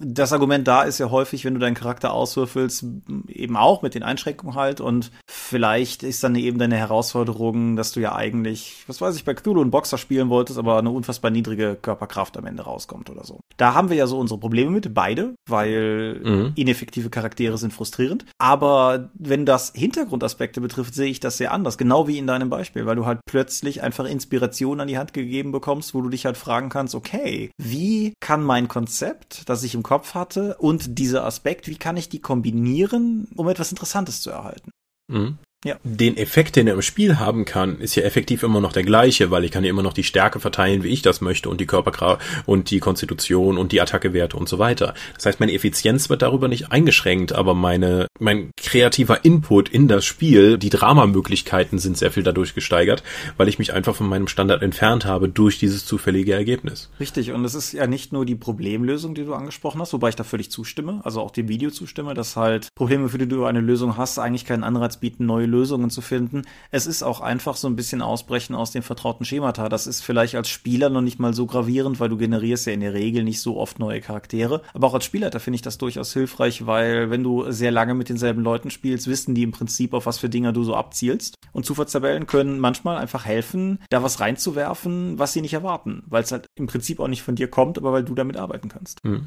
[0.00, 2.84] das Argument da ist ja häufig, wenn du deinen Charakter auswürfelst,
[3.28, 8.00] eben auch mit den Einschränkungen halt und vielleicht ist dann eben deine Herausforderung, dass du
[8.00, 11.76] ja eigentlich, was weiß ich, bei Cthulhu einen Boxer spielen wolltest, aber eine unfassbar niedrige
[11.80, 13.40] Körperkraft am Ende rauskommt oder so.
[13.58, 16.52] Da haben wir ja so unsere Probleme mit, beide, weil mhm.
[16.56, 18.24] ineffektive Charaktere sind frustrierend.
[18.38, 22.86] Aber wenn das Hintergrundaspekte betrifft, sehe ich das sehr anders, genau wie in deinem Beispiel,
[22.86, 26.38] weil du halt plötzlich einfach Inspiration an die Hand gegeben bekommst, wo du dich halt
[26.38, 31.68] fragen kannst, okay, wie kann mein Konzept, das ich im Kopf hatte und dieser Aspekt,
[31.68, 34.70] wie kann ich die kombinieren, um etwas Interessantes zu erhalten?
[35.08, 35.38] Mhm.
[35.64, 35.76] Ja.
[35.84, 39.30] Den Effekt, den er im Spiel haben kann, ist ja effektiv immer noch der gleiche,
[39.30, 41.66] weil ich kann ja immer noch die Stärke verteilen, wie ich das möchte und die
[41.66, 44.94] Körperkraft und die Konstitution und die Attackewerte und so weiter.
[45.14, 50.04] Das heißt, meine Effizienz wird darüber nicht eingeschränkt, aber meine, mein kreativer Input in das
[50.04, 53.04] Spiel, die Dramamöglichkeiten sind sehr viel dadurch gesteigert,
[53.36, 56.90] weil ich mich einfach von meinem Standard entfernt habe durch dieses zufällige Ergebnis.
[56.98, 57.30] Richtig.
[57.30, 60.24] Und es ist ja nicht nur die Problemlösung, die du angesprochen hast, wobei ich da
[60.24, 63.96] völlig zustimme, also auch dem Video zustimme, dass halt Probleme, für die du eine Lösung
[63.96, 66.42] hast, eigentlich keinen Anreiz bieten, neue Lösungen zu finden.
[66.72, 69.68] Es ist auch einfach so ein bisschen Ausbrechen aus dem vertrauten Schemata.
[69.68, 72.80] Das ist vielleicht als Spieler noch nicht mal so gravierend, weil du generierst ja in
[72.80, 74.62] der Regel nicht so oft neue Charaktere.
[74.74, 78.08] Aber auch als Spielleiter finde ich das durchaus hilfreich, weil wenn du sehr lange mit
[78.08, 81.36] denselben Leuten spielst, wissen die im Prinzip, auf was für Dinge du so abzielst.
[81.52, 86.32] Und Zufallstabellen können manchmal einfach helfen, da was reinzuwerfen, was sie nicht erwarten, weil es
[86.32, 88.98] halt im Prinzip auch nicht von dir kommt, aber weil du damit arbeiten kannst.
[89.04, 89.26] Hm.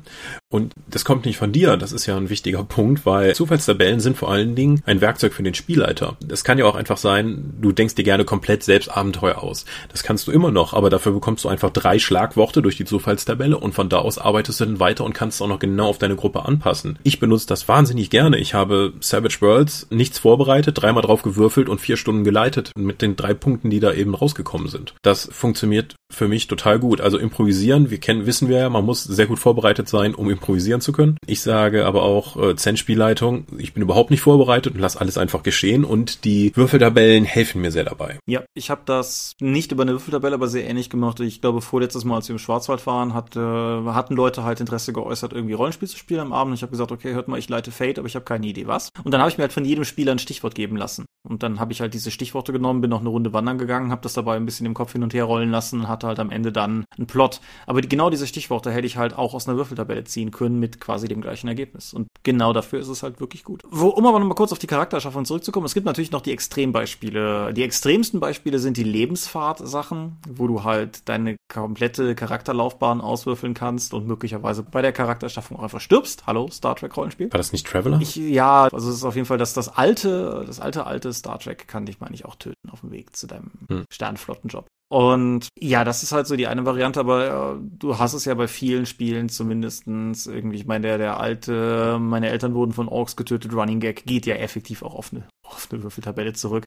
[0.49, 4.17] Und das kommt nicht von dir, das ist ja ein wichtiger Punkt, weil Zufallstabellen sind
[4.17, 6.14] vor allen Dingen ein Werkzeug für den Spielleiter.
[6.29, 9.65] Es kann ja auch einfach sein, du denkst dir gerne komplett selbst Abenteuer aus.
[9.89, 13.57] Das kannst du immer noch, aber dafür bekommst du einfach drei Schlagworte durch die Zufallstabelle
[13.57, 16.15] und von da aus arbeitest du dann weiter und kannst auch noch genau auf deine
[16.15, 16.99] Gruppe anpassen.
[17.03, 18.37] Ich benutze das wahnsinnig gerne.
[18.37, 23.15] Ich habe Savage Worlds nichts vorbereitet, dreimal drauf gewürfelt und vier Stunden geleitet mit den
[23.15, 24.93] drei Punkten, die da eben rausgekommen sind.
[25.01, 27.01] Das funktioniert für mich total gut.
[27.01, 30.81] Also improvisieren, wir kennen, wissen wir ja, man muss sehr gut vorbereitet sein, um improvisieren
[30.81, 31.17] zu können.
[31.25, 35.43] Ich sage aber auch äh, Zen-Spielleitung, ich bin überhaupt nicht vorbereitet und lasse alles einfach
[35.43, 38.19] geschehen und die Würfeltabellen helfen mir sehr dabei.
[38.25, 41.19] Ja, ich habe das nicht über eine Würfeltabelle, aber sehr ähnlich gemacht.
[41.19, 44.93] Ich glaube, vorletztes Mal, als wir im Schwarzwald waren, hat, äh, hatten Leute halt Interesse
[44.93, 46.55] geäußert, irgendwie Rollenspiel zu spielen am Abend.
[46.55, 48.89] Ich habe gesagt, okay, hört mal, ich leite Fate, aber ich habe keine Idee was.
[49.03, 51.04] Und dann habe ich mir halt von jedem Spieler ein Stichwort geben lassen.
[51.25, 54.01] Und dann habe ich halt diese Stichworte genommen, bin noch eine Runde wandern gegangen, habe
[54.01, 56.29] das dabei ein bisschen im Kopf hin und her rollen lassen und hatte halt am
[56.29, 57.41] Ende dann einen Plot.
[57.65, 60.79] Aber die, genau diese Stichworte hätte ich halt auch aus einer Würfeltabelle ziehen können mit
[60.79, 61.93] quasi dem gleichen Ergebnis.
[61.93, 63.61] Und genau dafür ist es halt wirklich gut.
[63.69, 67.53] Wo, um aber nochmal kurz auf die Charaktererschaffung zurückzukommen, es gibt natürlich noch die Extrembeispiele.
[67.53, 74.07] Die extremsten Beispiele sind die Lebensfahrt-Sachen, wo du halt deine komplette Charakterlaufbahn auswürfeln kannst und
[74.07, 76.27] möglicherweise bei der Charaktererschaffung auch einfach stirbst.
[76.27, 77.31] Hallo, Star Trek Rollenspiel.
[77.31, 77.99] War das nicht Traveler?
[78.01, 81.39] Ich, ja, also es ist auf jeden Fall das, das alte, das alte, alte Star
[81.39, 83.85] Trek kann dich, meine ich, auch töten auf dem Weg zu deinem hm.
[83.91, 84.67] Sternflottenjob.
[84.87, 88.35] Und ja, das ist halt so die eine Variante, aber äh, du hast es ja
[88.35, 90.57] bei vielen Spielen zumindestens irgendwie.
[90.57, 94.35] Ich meine, der, der alte, meine Eltern wurden von Orks getötet, Running Gag geht ja
[94.35, 96.65] effektiv auch auf eine, auf eine Würfeltabelle zurück.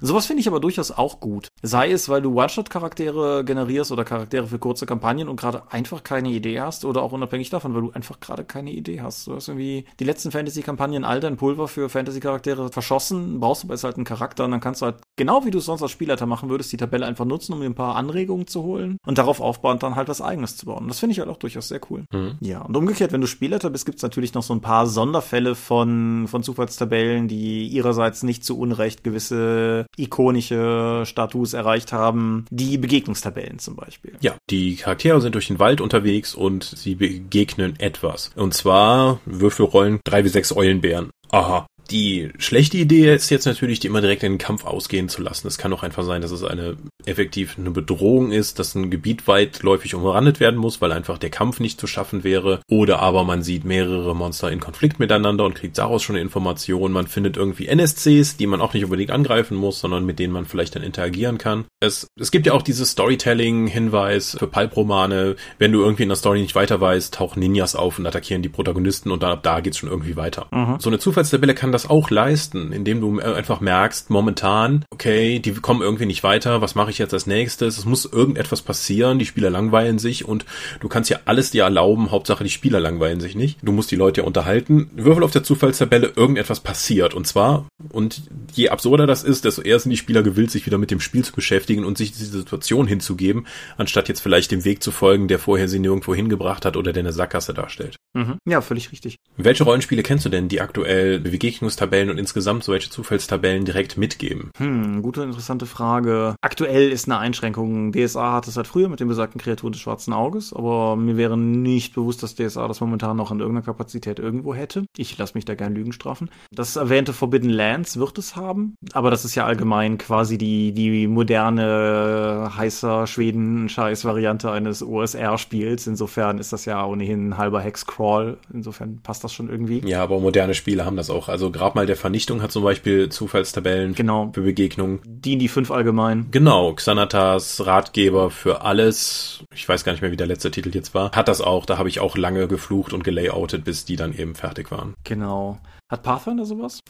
[0.00, 1.48] Sowas finde ich aber durchaus auch gut.
[1.62, 6.30] Sei es, weil du One-Shot-Charaktere generierst oder Charaktere für kurze Kampagnen und gerade einfach keine
[6.30, 9.26] Idee hast oder auch unabhängig davon, weil du einfach gerade keine Idee hast.
[9.26, 13.74] Du hast irgendwie die letzten Fantasy-Kampagnen all dein Pulver für Fantasy-Charaktere verschossen, brauchst du aber
[13.74, 15.90] jetzt halt einen Charakter und dann kannst du halt genau wie du es sonst als
[15.90, 19.18] Spielleiter machen würdest, die Tabelle einfach nutzen, um dir ein paar Anregungen zu holen und
[19.18, 20.88] darauf aufbauend dann halt was eigenes zu bauen.
[20.88, 22.04] Das finde ich halt auch durchaus sehr cool.
[22.12, 22.36] Mhm.
[22.40, 25.54] Ja, und umgekehrt, wenn du Spielleiter bist, gibt es natürlich noch so ein paar Sonderfälle
[25.54, 32.46] von, von Zufallstabellen, die ihrerseits nicht zu Unrecht gewisse ikonische Status erreicht haben.
[32.50, 34.14] Die Begegnungstabellen zum Beispiel.
[34.20, 38.30] Ja, die Charaktere sind durch den Wald unterwegs und sie begegnen etwas.
[38.36, 41.10] Und zwar Würfelrollen drei wie sechs Eulenbären.
[41.30, 45.22] Aha, die schlechte Idee ist jetzt natürlich, die immer direkt in den Kampf ausgehen zu
[45.22, 45.48] lassen.
[45.48, 46.76] Es kann auch einfach sein, dass es eine
[47.06, 51.60] effektiv eine Bedrohung ist, dass ein Gebiet weitläufig umrandet werden muss, weil einfach der Kampf
[51.60, 52.60] nicht zu schaffen wäre.
[52.68, 56.92] Oder aber man sieht mehrere Monster in Konflikt miteinander und kriegt daraus schon eine Information.
[56.92, 60.44] Man findet irgendwie NSCs, die man auch nicht unbedingt angreifen muss, sondern mit denen man
[60.44, 61.64] vielleicht dann interagieren kann.
[61.80, 65.36] Es, es gibt ja auch dieses Storytelling-Hinweis für Pulp-Romane.
[65.58, 68.48] Wenn du irgendwie in der Story nicht weiter weißt, tauchen Ninjas auf und attackieren die
[68.48, 70.48] Protagonisten und dann ab da geht's schon irgendwie weiter.
[70.50, 70.76] Mhm.
[70.80, 75.82] So eine Zufallstabelle kann das auch leisten, indem du einfach merkst, momentan, okay, die kommen
[75.82, 77.78] irgendwie nicht weiter, was mache ich jetzt als nächstes?
[77.78, 80.44] Es muss irgendetwas passieren, die Spieler langweilen sich und
[80.80, 83.58] du kannst ja alles dir erlauben, Hauptsache die Spieler langweilen sich nicht.
[83.62, 84.90] Du musst die Leute ja unterhalten.
[84.94, 88.22] Würfel auf der Zufallstabelle, irgendetwas passiert und zwar, und
[88.54, 91.24] je absurder das ist, desto eher sind die Spieler gewillt, sich wieder mit dem Spiel
[91.24, 95.38] zu beschäftigen und sich diese Situation hinzugeben, anstatt jetzt vielleicht dem Weg zu folgen, der
[95.38, 97.96] vorher sie nirgendwo hingebracht hat oder der eine Sackgasse darstellt.
[98.14, 98.38] Mhm.
[98.46, 99.16] Ja, völlig richtig.
[99.36, 101.20] Welche Rollenspiele kennst du denn, die aktuell
[101.68, 104.50] Begegnungstabellen und insgesamt solche Zufallstabellen direkt mitgeben?
[104.56, 106.34] Hm, gute, interessante Frage.
[106.40, 107.92] Aktuell ist eine Einschränkung.
[107.92, 111.36] DSA hat es halt früher mit den besagten Kreaturen des schwarzen Auges, aber mir wäre
[111.36, 114.84] nicht bewusst, dass DSA das momentan noch in irgendeiner Kapazität irgendwo hätte.
[114.96, 116.30] Ich lasse mich da gern Lügen strafen.
[116.50, 121.06] Das erwähnte Forbidden Lands wird es haben, aber das ist ja allgemein quasi die, die
[121.06, 125.86] moderne, heißer Schweden-Scheiß-Variante eines OSR-Spiels.
[125.86, 128.38] Insofern ist das ja ohnehin ein halber Hexcrawl.
[128.52, 129.82] Insofern passt das schon irgendwie.
[129.86, 131.28] Ja, aber moderne Spiele haben das auch.
[131.28, 134.30] Also Grabmal der Vernichtung hat zum Beispiel Zufallstabellen genau.
[134.32, 135.00] für Begegnungen.
[135.04, 136.28] Die in die fünf allgemein.
[136.30, 140.94] Genau, Xanatas Ratgeber für alles, ich weiß gar nicht mehr, wie der letzte Titel jetzt
[140.94, 141.66] war, hat das auch.
[141.66, 144.94] Da habe ich auch lange geflucht und gelayoutet, bis die dann eben fertig waren.
[145.02, 145.58] Genau.
[145.90, 146.80] Hat Pathfinder sowas?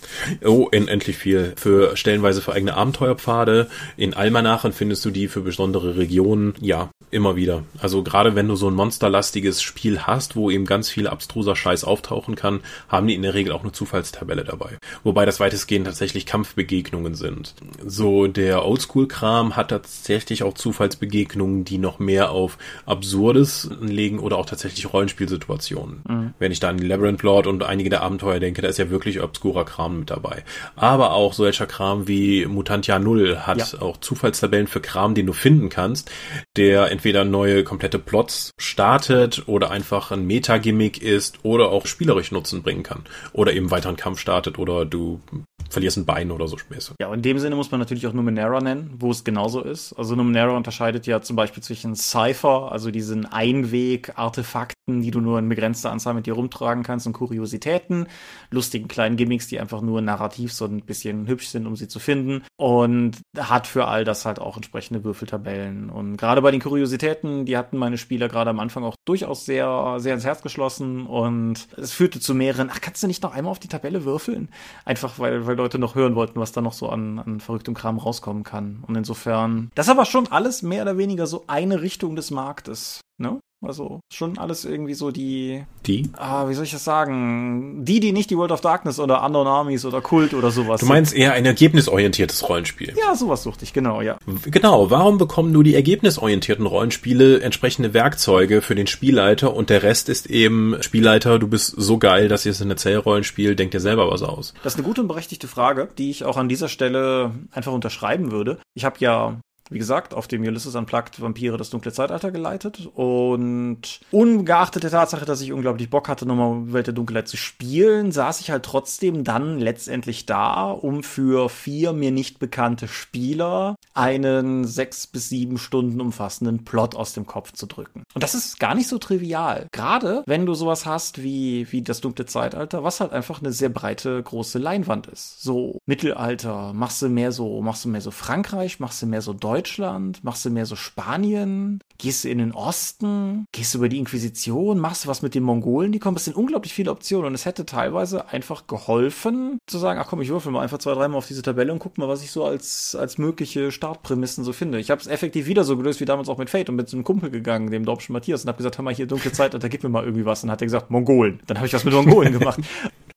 [0.44, 1.52] Oh, endlich viel.
[1.56, 3.70] Für stellenweise für eigene Abenteuerpfade.
[3.96, 6.54] In Almanachen findest du die für besondere Regionen.
[6.60, 7.62] Ja, immer wieder.
[7.78, 11.84] Also gerade wenn du so ein monsterlastiges Spiel hast, wo eben ganz viel abstruser Scheiß
[11.84, 14.78] auftauchen kann, haben die in der Regel auch eine Zufallstabelle dabei.
[15.04, 17.54] Wobei das weitestgehend tatsächlich Kampfbegegnungen sind.
[17.86, 24.46] So der Oldschool-Kram hat tatsächlich auch Zufallsbegegnungen, die noch mehr auf Absurdes legen oder auch
[24.46, 26.02] tatsächlich Rollenspielsituationen.
[26.08, 26.34] Mhm.
[26.40, 28.87] Wenn ich da an die Labyrinth Lord und einige der Abenteuer denke, da ist ja
[28.90, 30.44] wirklich obskurer Kram mit dabei.
[30.76, 33.80] Aber auch solcher Kram wie Mutantia Null hat ja.
[33.80, 36.10] auch Zufallstabellen für Kram, den du finden kannst,
[36.56, 42.62] der entweder neue komplette Plots startet oder einfach ein Meta-Gimmick ist oder auch spielerisch Nutzen
[42.62, 43.04] bringen kann.
[43.32, 45.20] Oder eben weiteren Kampf startet oder du
[45.68, 46.94] verlierst ein Bein oder so Späße.
[47.00, 49.92] Ja, in dem Sinne muss man natürlich auch Numenera nennen, wo es genauso ist.
[49.94, 55.48] Also Numenera unterscheidet ja zum Beispiel zwischen Cypher, also diesen Einweg-Artefakten, die du nur in
[55.48, 58.06] begrenzter Anzahl mit dir rumtragen kannst und Kuriositäten,
[58.50, 61.98] lustigen kleinen Gimmicks, die einfach nur narrativ so ein bisschen hübsch sind, um sie zu
[61.98, 65.90] finden und hat für all das halt auch entsprechende Würfeltabellen.
[65.90, 69.96] Und gerade bei den Kuriositäten, die hatten meine Spieler gerade am Anfang auch durchaus sehr,
[69.98, 73.50] sehr ins Herz geschlossen und es führte zu mehreren, ach, kannst du nicht noch einmal
[73.50, 74.48] auf die Tabelle würfeln?
[74.84, 77.98] Einfach weil, weil Leute noch hören wollten, was da noch so an, an verrücktem Kram
[77.98, 78.82] rauskommen kann.
[78.86, 83.00] Und insofern, das ist aber schon alles mehr oder weniger so eine Richtung des Marktes.
[83.18, 83.40] Ne?
[83.60, 85.64] Also schon alles irgendwie so die.
[85.86, 86.08] Die?
[86.16, 87.84] Ah, wie soll ich das sagen?
[87.84, 90.80] Die, die nicht die World of Darkness oder Unknown Armies oder Kult oder sowas.
[90.80, 92.94] Du meinst eher ein ergebnisorientiertes Rollenspiel?
[92.96, 94.18] Ja, sowas suchte ich, genau, ja.
[94.44, 100.08] Genau, warum bekommen nur die ergebnisorientierten Rollenspiele entsprechende Werkzeuge für den Spielleiter und der Rest
[100.08, 103.80] ist eben Spielleiter, du bist so geil, dass ihr es in der Zellrollenspiel, denk dir
[103.80, 104.54] selber was aus.
[104.62, 108.30] Das ist eine gute und berechtigte Frage, die ich auch an dieser Stelle einfach unterschreiben
[108.30, 108.58] würde.
[108.74, 109.40] Ich habe ja
[109.70, 112.88] wie gesagt, auf dem Ulysses Unplugged Vampire das dunkle Zeitalter geleitet.
[112.94, 118.12] Und ungeachtet der Tatsache, dass ich unglaublich Bock hatte, nochmal Welt der Dunkelheit zu spielen,
[118.12, 124.64] saß ich halt trotzdem dann letztendlich da, um für vier mir nicht bekannte Spieler einen
[124.64, 128.04] sechs bis sieben Stunden umfassenden Plot aus dem Kopf zu drücken.
[128.14, 129.66] Und das ist gar nicht so trivial.
[129.72, 133.68] Gerade wenn du sowas hast wie, wie das dunkle Zeitalter, was halt einfach eine sehr
[133.68, 135.42] breite, große Leinwand ist.
[135.42, 139.32] So Mittelalter, machst du mehr so, machst du mehr so Frankreich, machst du mehr so
[139.32, 140.22] Deutschland?
[140.24, 141.80] Machst du mehr so Spanien?
[141.98, 143.46] Gehst du in den Osten?
[143.52, 144.78] Gehst du über die Inquisition?
[144.78, 145.92] Machst du was mit den Mongolen?
[145.92, 146.16] Die kommen.
[146.16, 150.22] Es sind unglaublich viele Optionen und es hätte teilweise einfach geholfen, zu sagen, ach komm,
[150.22, 152.44] ich würfel mal einfach zwei, dreimal auf diese Tabelle und guck mal, was ich so
[152.44, 154.78] als, als mögliche Startprämissen so finde.
[154.78, 156.96] Ich habe es effektiv wieder so gelöst wie damals auch mit Fate und bin zu
[156.96, 159.68] einem Kumpel gegangen, dem Dorpschen Matthias, und habe gesagt, hör mal, hier dunkle Zeit, da
[159.68, 160.42] gib mir mal irgendwie was.
[160.42, 161.40] Und dann hat er gesagt, Mongolen.
[161.46, 162.60] Dann habe ich was mit Mongolen gemacht.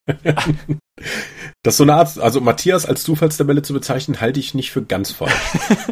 [1.64, 4.82] Das ist so eine Art, also Matthias als Zufallstabelle zu bezeichnen, halte ich nicht für
[4.82, 5.32] ganz falsch.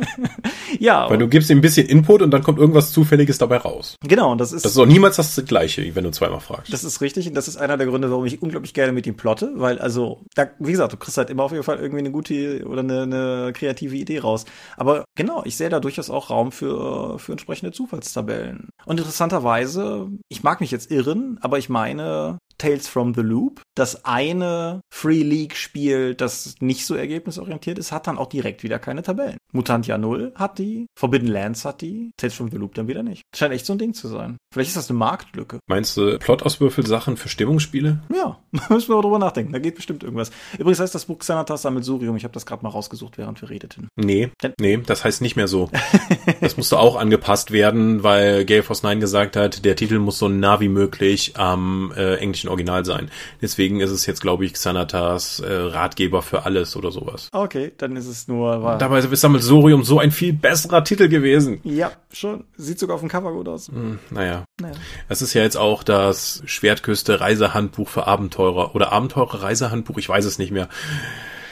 [0.80, 1.08] ja.
[1.08, 3.96] Weil du gibst ihm ein bisschen Input und dann kommt irgendwas Zufälliges dabei raus.
[4.04, 4.66] Genau, und das ist.
[4.66, 6.74] Das ist auch niemals das Gleiche, wenn du zweimal fragst.
[6.74, 9.16] Das ist richtig und das ist einer der Gründe, warum ich unglaublich gerne mit ihm
[9.16, 12.12] plotte, weil, also, da, wie gesagt, du kriegst halt immer auf jeden Fall irgendwie eine
[12.12, 14.46] gute oder eine, eine kreative Idee raus.
[14.76, 18.70] Aber genau, ich sehe da durchaus auch Raum für, für entsprechende Zufallstabellen.
[18.86, 23.62] Und interessanterweise, ich mag mich jetzt irren, aber ich meine, Tales from the Loop.
[23.76, 28.78] Das eine Free League Spiel, das nicht so ergebnisorientiert ist, hat dann auch direkt wieder
[28.78, 29.38] keine Tabellen.
[29.51, 33.24] Mutantia 0 hat die, Forbidden Lands hat die, Tales from the Loop dann wieder nicht.
[33.36, 34.38] Scheint echt so ein Ding zu sein.
[34.53, 35.60] Vielleicht ist das eine Marktlücke.
[35.68, 38.03] Meinst du Plot-Auswürfelsachen für Stimmungsspiele?
[38.14, 38.38] Ja,
[38.70, 39.53] müssen wir mal drüber nachdenken.
[39.53, 40.32] Da geht bestimmt irgendwas.
[40.57, 42.18] Übrigens heißt das Buch Xanatas Sammelsurium.
[42.18, 43.88] Ich habe das gerade mal rausgesucht, während wir redeten.
[43.95, 45.70] Nee, Denn nee, das heißt nicht mehr so.
[46.41, 50.28] das musste auch angepasst werden, weil Gale Force 9 gesagt hat, der Titel muss so
[50.28, 53.10] nah wie möglich am äh, englischen englischen Original sein.
[53.41, 57.30] Deswegen ist es jetzt, glaube ich, Xanatas äh, Ratgeber für alles oder sowas.
[57.32, 58.64] Okay, dann ist es nur.
[58.64, 61.60] War Dabei ist Sammelsurium so ein viel besserer Titel gewesen.
[61.64, 62.45] Ja, schon.
[62.58, 63.68] Sieht sogar auf dem Cover gut aus.
[63.68, 64.45] Hm, naja.
[64.60, 64.76] naja.
[65.08, 70.26] Es ist ja jetzt auch das Schwertküste Reisehandbuch für Abenteurer oder Abenteurer Reisehandbuch, ich weiß
[70.26, 70.70] es nicht mehr.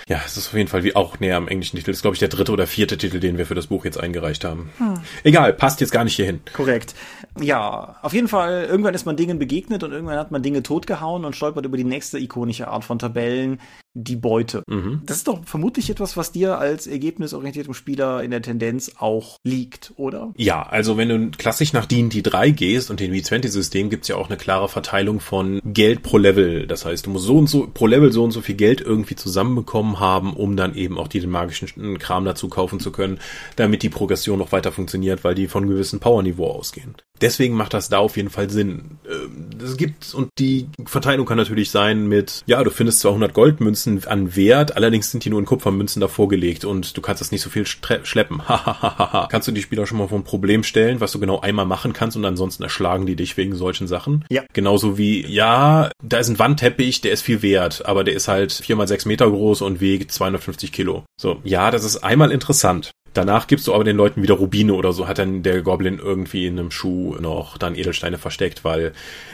[0.07, 1.91] Ja, es ist auf jeden Fall wie auch näher am englischen Titel.
[1.91, 3.99] Das ist, glaube ich, der dritte oder vierte Titel, den wir für das Buch jetzt
[3.99, 4.69] eingereicht haben.
[4.77, 5.01] Hm.
[5.23, 6.39] Egal, passt jetzt gar nicht hierhin.
[6.53, 6.95] Korrekt.
[7.41, 11.25] Ja, auf jeden Fall, irgendwann ist man Dingen begegnet und irgendwann hat man Dinge totgehauen
[11.25, 13.59] und stolpert über die nächste ikonische Art von Tabellen,
[13.97, 14.63] die Beute.
[14.67, 15.01] Mhm.
[15.05, 19.93] Das ist doch vermutlich etwas, was dir als ergebnisorientiertem Spieler in der Tendenz auch liegt,
[19.97, 20.33] oder?
[20.37, 24.27] Ja, also wenn du klassisch nach D&D 3 gehst und den V20-System gibt's ja auch
[24.27, 26.67] eine klare Verteilung von Geld pro Level.
[26.67, 29.15] Das heißt, du musst so und so pro Level so und so viel Geld irgendwie
[29.15, 33.19] zusammenbekommen haben, um dann eben auch den magischen Kram dazu kaufen zu können,
[33.55, 36.95] damit die Progression noch weiter funktioniert, weil die von gewissen Powerniveau ausgehen.
[37.21, 38.99] Deswegen macht das da auf jeden Fall Sinn.
[39.59, 43.86] Es ähm, gibt, und die Verteilung kann natürlich sein mit, ja, du findest 200 Goldmünzen
[44.07, 47.41] an Wert, allerdings sind die nur in Kupfermünzen davor gelegt und du kannst das nicht
[47.41, 48.41] so viel schleppen.
[49.29, 51.93] kannst du die Spieler schon mal vor ein Problem stellen, was du genau einmal machen
[51.93, 54.25] kannst und ansonsten erschlagen die dich wegen solchen Sachen?
[54.29, 54.43] Ja.
[54.53, 58.51] Genauso wie, ja, da ist ein Wandteppich, der ist viel wert, aber der ist halt
[58.51, 61.03] vier mal sechs Meter groß und wiegt 250 Kilo.
[61.19, 62.91] So, ja, das ist einmal interessant.
[63.17, 66.45] Danach gibst du aber den Leuten wieder Rubine oder so, hat dann der Goblin irgendwie
[66.45, 68.93] in einem Schuh noch dann Edelsteine versteckt, weil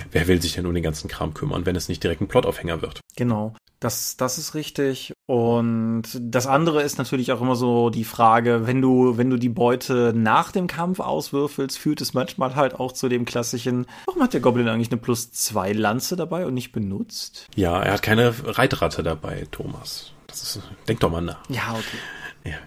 [0.10, 2.82] wer will sich denn um den ganzen Kram kümmern, wenn es nicht direkt ein Plotaufhänger
[2.82, 3.02] wird?
[3.18, 3.54] Genau.
[3.82, 5.12] Das, das ist richtig.
[5.26, 9.50] Und das andere ist natürlich auch immer so die Frage, wenn du, wenn du die
[9.50, 14.34] Beute nach dem Kampf auswürfelst, führt es manchmal halt auch zu dem klassischen, warum hat
[14.34, 17.48] der Goblin eigentlich eine plus zwei Lanze dabei und nicht benutzt?
[17.58, 20.14] Ja, er hat keine Reitratte dabei, Thomas.
[20.28, 21.50] Das ist, denk doch mal nach.
[21.50, 21.98] Ja, okay.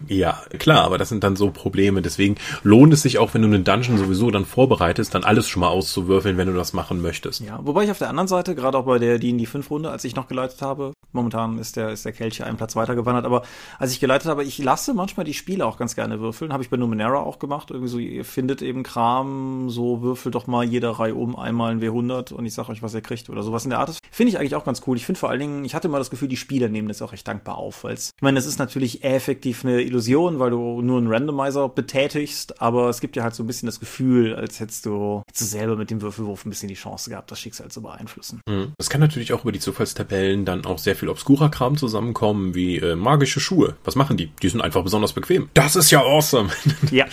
[0.09, 2.03] Ja, klar, aber das sind dann so Probleme.
[2.03, 5.61] Deswegen lohnt es sich auch, wenn du einen Dungeon sowieso dann vorbereitest, dann alles schon
[5.61, 7.41] mal auszuwürfeln, wenn du das machen möchtest.
[7.41, 9.70] Ja, wobei ich auf der anderen Seite, gerade auch bei der die in die fünf
[9.70, 13.24] Runde, als ich noch geleitet habe, momentan ist der, ist der Kelch einen Platz weitergewandert,
[13.24, 13.43] aber
[13.79, 16.53] als ich geleitet habe, ich lasse manchmal die Spiele auch ganz gerne würfeln.
[16.53, 17.70] Habe ich bei Numenera auch gemacht.
[17.70, 21.81] Irgendwie so, ihr findet eben Kram, so würfelt doch mal jeder Reihe um einmal ein
[21.81, 23.99] W100 und ich sag euch, was ihr kriegt oder sowas in der Art.
[24.11, 24.97] Finde ich eigentlich auch ganz cool.
[24.97, 27.12] Ich finde vor allen Dingen, ich hatte immer das Gefühl, die Spieler nehmen das auch
[27.12, 30.99] recht dankbar auf, weil ich meine, es ist natürlich effektiv eine Illusion, weil du nur
[30.99, 34.87] einen Randomizer betätigst, aber es gibt ja halt so ein bisschen das Gefühl, als hättest
[34.87, 37.83] du, hättest du selber mit dem Würfelwurf ein bisschen die Chance gehabt, das Schicksal zu
[37.83, 38.41] beeinflussen.
[38.49, 38.73] Mhm.
[38.79, 42.79] Das kann natürlich auch über die Zufallstabellen dann auch sehr viel obskurer Kram zusammenkommen, wie
[42.79, 43.77] äh, magische Schuhe.
[43.85, 44.31] Was machen die?
[44.43, 45.49] Die sind einfach besonders bequem.
[45.55, 46.51] Das ist ja awesome.
[46.91, 47.07] Ja.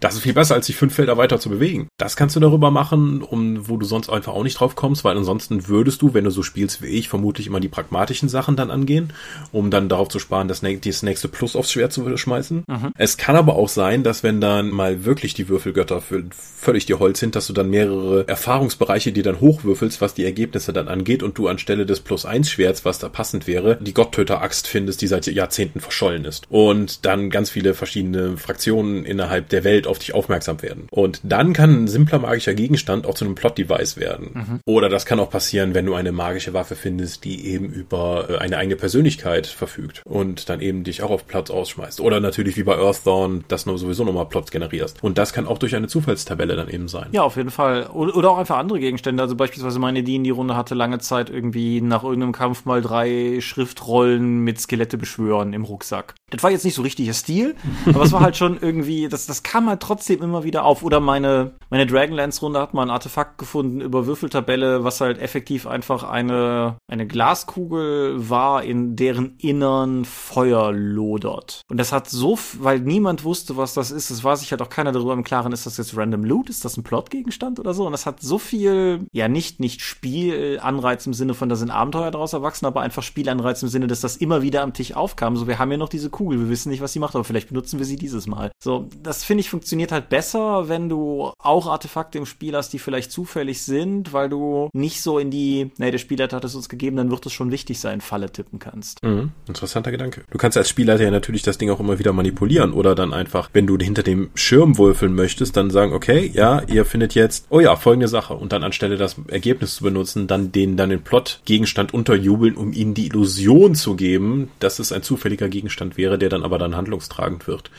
[0.00, 1.88] Das ist viel besser, als sich fünf Felder weiter zu bewegen.
[1.96, 5.16] Das kannst du darüber machen, um, wo du sonst einfach auch nicht drauf kommst, weil
[5.16, 8.70] ansonsten würdest du, wenn du so spielst wie ich, vermutlich immer die pragmatischen Sachen dann
[8.70, 9.12] angehen,
[9.52, 12.64] um dann darauf zu sparen, das, das nächste Plus aufs Schwert zu schmeißen.
[12.66, 12.92] Mhm.
[12.96, 17.18] Es kann aber auch sein, dass wenn dann mal wirklich die Würfelgötter völlig dir Holz
[17.18, 21.36] sind, dass du dann mehrere Erfahrungsbereiche dir dann hochwürfelst, was die Ergebnisse dann angeht und
[21.38, 25.26] du anstelle des Plus 1 Schwerts, was da passend wäre, die Gotttöter-Axt findest, die seit
[25.26, 26.46] Jahrzehnten verschollen ist.
[26.50, 30.86] Und dann ganz viele verschiedene Fraktionen innerhalb der Welt auf dich aufmerksam werden.
[30.90, 34.30] Und dann kann ein simpler magischer Gegenstand auch zu einem Plot-Device werden.
[34.32, 34.60] Mhm.
[34.64, 38.38] Oder das kann auch passieren, wenn du eine magische Waffe findest, die eben über äh,
[38.38, 42.00] eine eigene Persönlichkeit verfügt und dann eben dich auch auf Plots ausschmeißt.
[42.00, 45.02] Oder natürlich wie bei Earthdawn, dass du sowieso nochmal Plots generierst.
[45.02, 47.08] Und das kann auch durch eine Zufallstabelle dann eben sein.
[47.12, 47.86] Ja, auf jeden Fall.
[47.86, 49.22] Oder auch einfach andere Gegenstände.
[49.22, 54.60] Also beispielsweise meine D&D-Runde hatte lange Zeit irgendwie nach irgendeinem Kampf mal drei Schriftrollen mit
[54.60, 56.14] Skelette beschwören im Rucksack.
[56.30, 57.54] Das war jetzt nicht so richtiger Stil,
[57.86, 60.82] aber es war halt schon irgendwie, das, das kam halt trotzdem immer wieder auf.
[60.82, 66.02] Oder meine, meine Dragonlance-Runde hat mal ein Artefakt gefunden über Würfeltabelle, was halt effektiv einfach
[66.02, 71.62] eine, eine Glaskugel war, in deren Innern Feuer lodert.
[71.70, 74.68] Und das hat so, weil niemand wusste, was das ist, es war sich halt auch
[74.68, 77.86] keiner darüber im Klaren, ist das jetzt Random Loot, ist das ein Plotgegenstand oder so?
[77.86, 82.10] Und das hat so viel, ja nicht, nicht Spielanreiz im Sinne von, da sind Abenteuer
[82.10, 85.36] daraus erwachsen, aber einfach Spielanreiz im Sinne, dass das immer wieder am Tisch aufkam.
[85.36, 87.48] So, wir haben ja noch diese Kugel, wir wissen nicht, was sie macht, aber vielleicht
[87.48, 88.50] benutzen wir sie dieses Mal.
[88.58, 92.78] So, das finde ich funktioniert halt besser, wenn du auch Artefakte im Spiel hast, die
[92.78, 96.68] vielleicht zufällig sind, weil du nicht so in die, nee, der Spielleiter hat es uns
[96.68, 99.02] gegeben, dann wird es schon wichtig sein, Falle tippen kannst.
[99.02, 100.22] Mhm, interessanter Gedanke.
[100.30, 103.50] Du kannst als Spielleiter ja natürlich das Ding auch immer wieder manipulieren oder dann einfach,
[103.52, 107.60] wenn du hinter dem Schirm würfeln möchtest, dann sagen, okay, ja, ihr findet jetzt, oh
[107.60, 111.94] ja, folgende Sache und dann anstelle das Ergebnis zu benutzen, dann den dann den Plot-Gegenstand
[111.94, 116.42] unterjubeln, um ihnen die Illusion zu geben, dass es ein zufälliger Gegenstand wäre, der dann
[116.42, 117.70] aber dann handlungstragend wird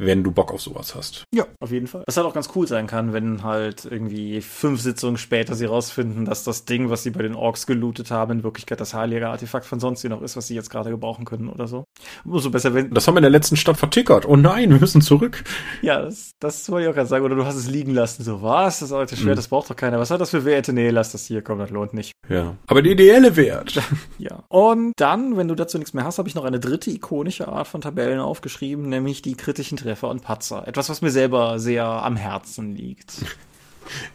[0.00, 1.24] wenn du Bock auf sowas hast.
[1.32, 2.04] Ja, auf jeden Fall.
[2.06, 6.24] Was halt auch ganz cool sein kann, wenn halt irgendwie fünf Sitzungen später sie rausfinden,
[6.24, 9.66] dass das Ding, was sie bei den Orks gelootet haben, in Wirklichkeit das heilige Artefakt
[9.66, 11.84] von sonst wie noch ist, was sie jetzt gerade gebrauchen können oder so.
[12.24, 12.90] Umso besser, wenn.
[12.92, 14.26] Das haben wir in der letzten Stadt vertickert.
[14.26, 15.44] Oh nein, wir müssen zurück.
[15.82, 17.24] Ja, das, das wollte ich auch gerade sagen.
[17.24, 18.24] Oder du hast es liegen lassen.
[18.24, 18.80] So, was?
[18.80, 19.36] Das alte Schwert, mhm.
[19.36, 19.98] das braucht doch keiner.
[19.98, 20.72] Was hat das für Werte?
[20.72, 22.12] Nee, lass das hier, komm, das lohnt nicht.
[22.28, 22.56] Ja.
[22.66, 23.82] Aber die ideelle Wert.
[24.18, 24.44] ja.
[24.48, 27.68] Und dann, wenn du dazu nichts mehr hast, habe ich noch eine dritte ikonische Art
[27.68, 30.66] von Tabellen aufgeschrieben, nämlich die kritischen Treffer und Patzer.
[30.66, 33.12] Etwas, was mir selber sehr am Herzen liegt.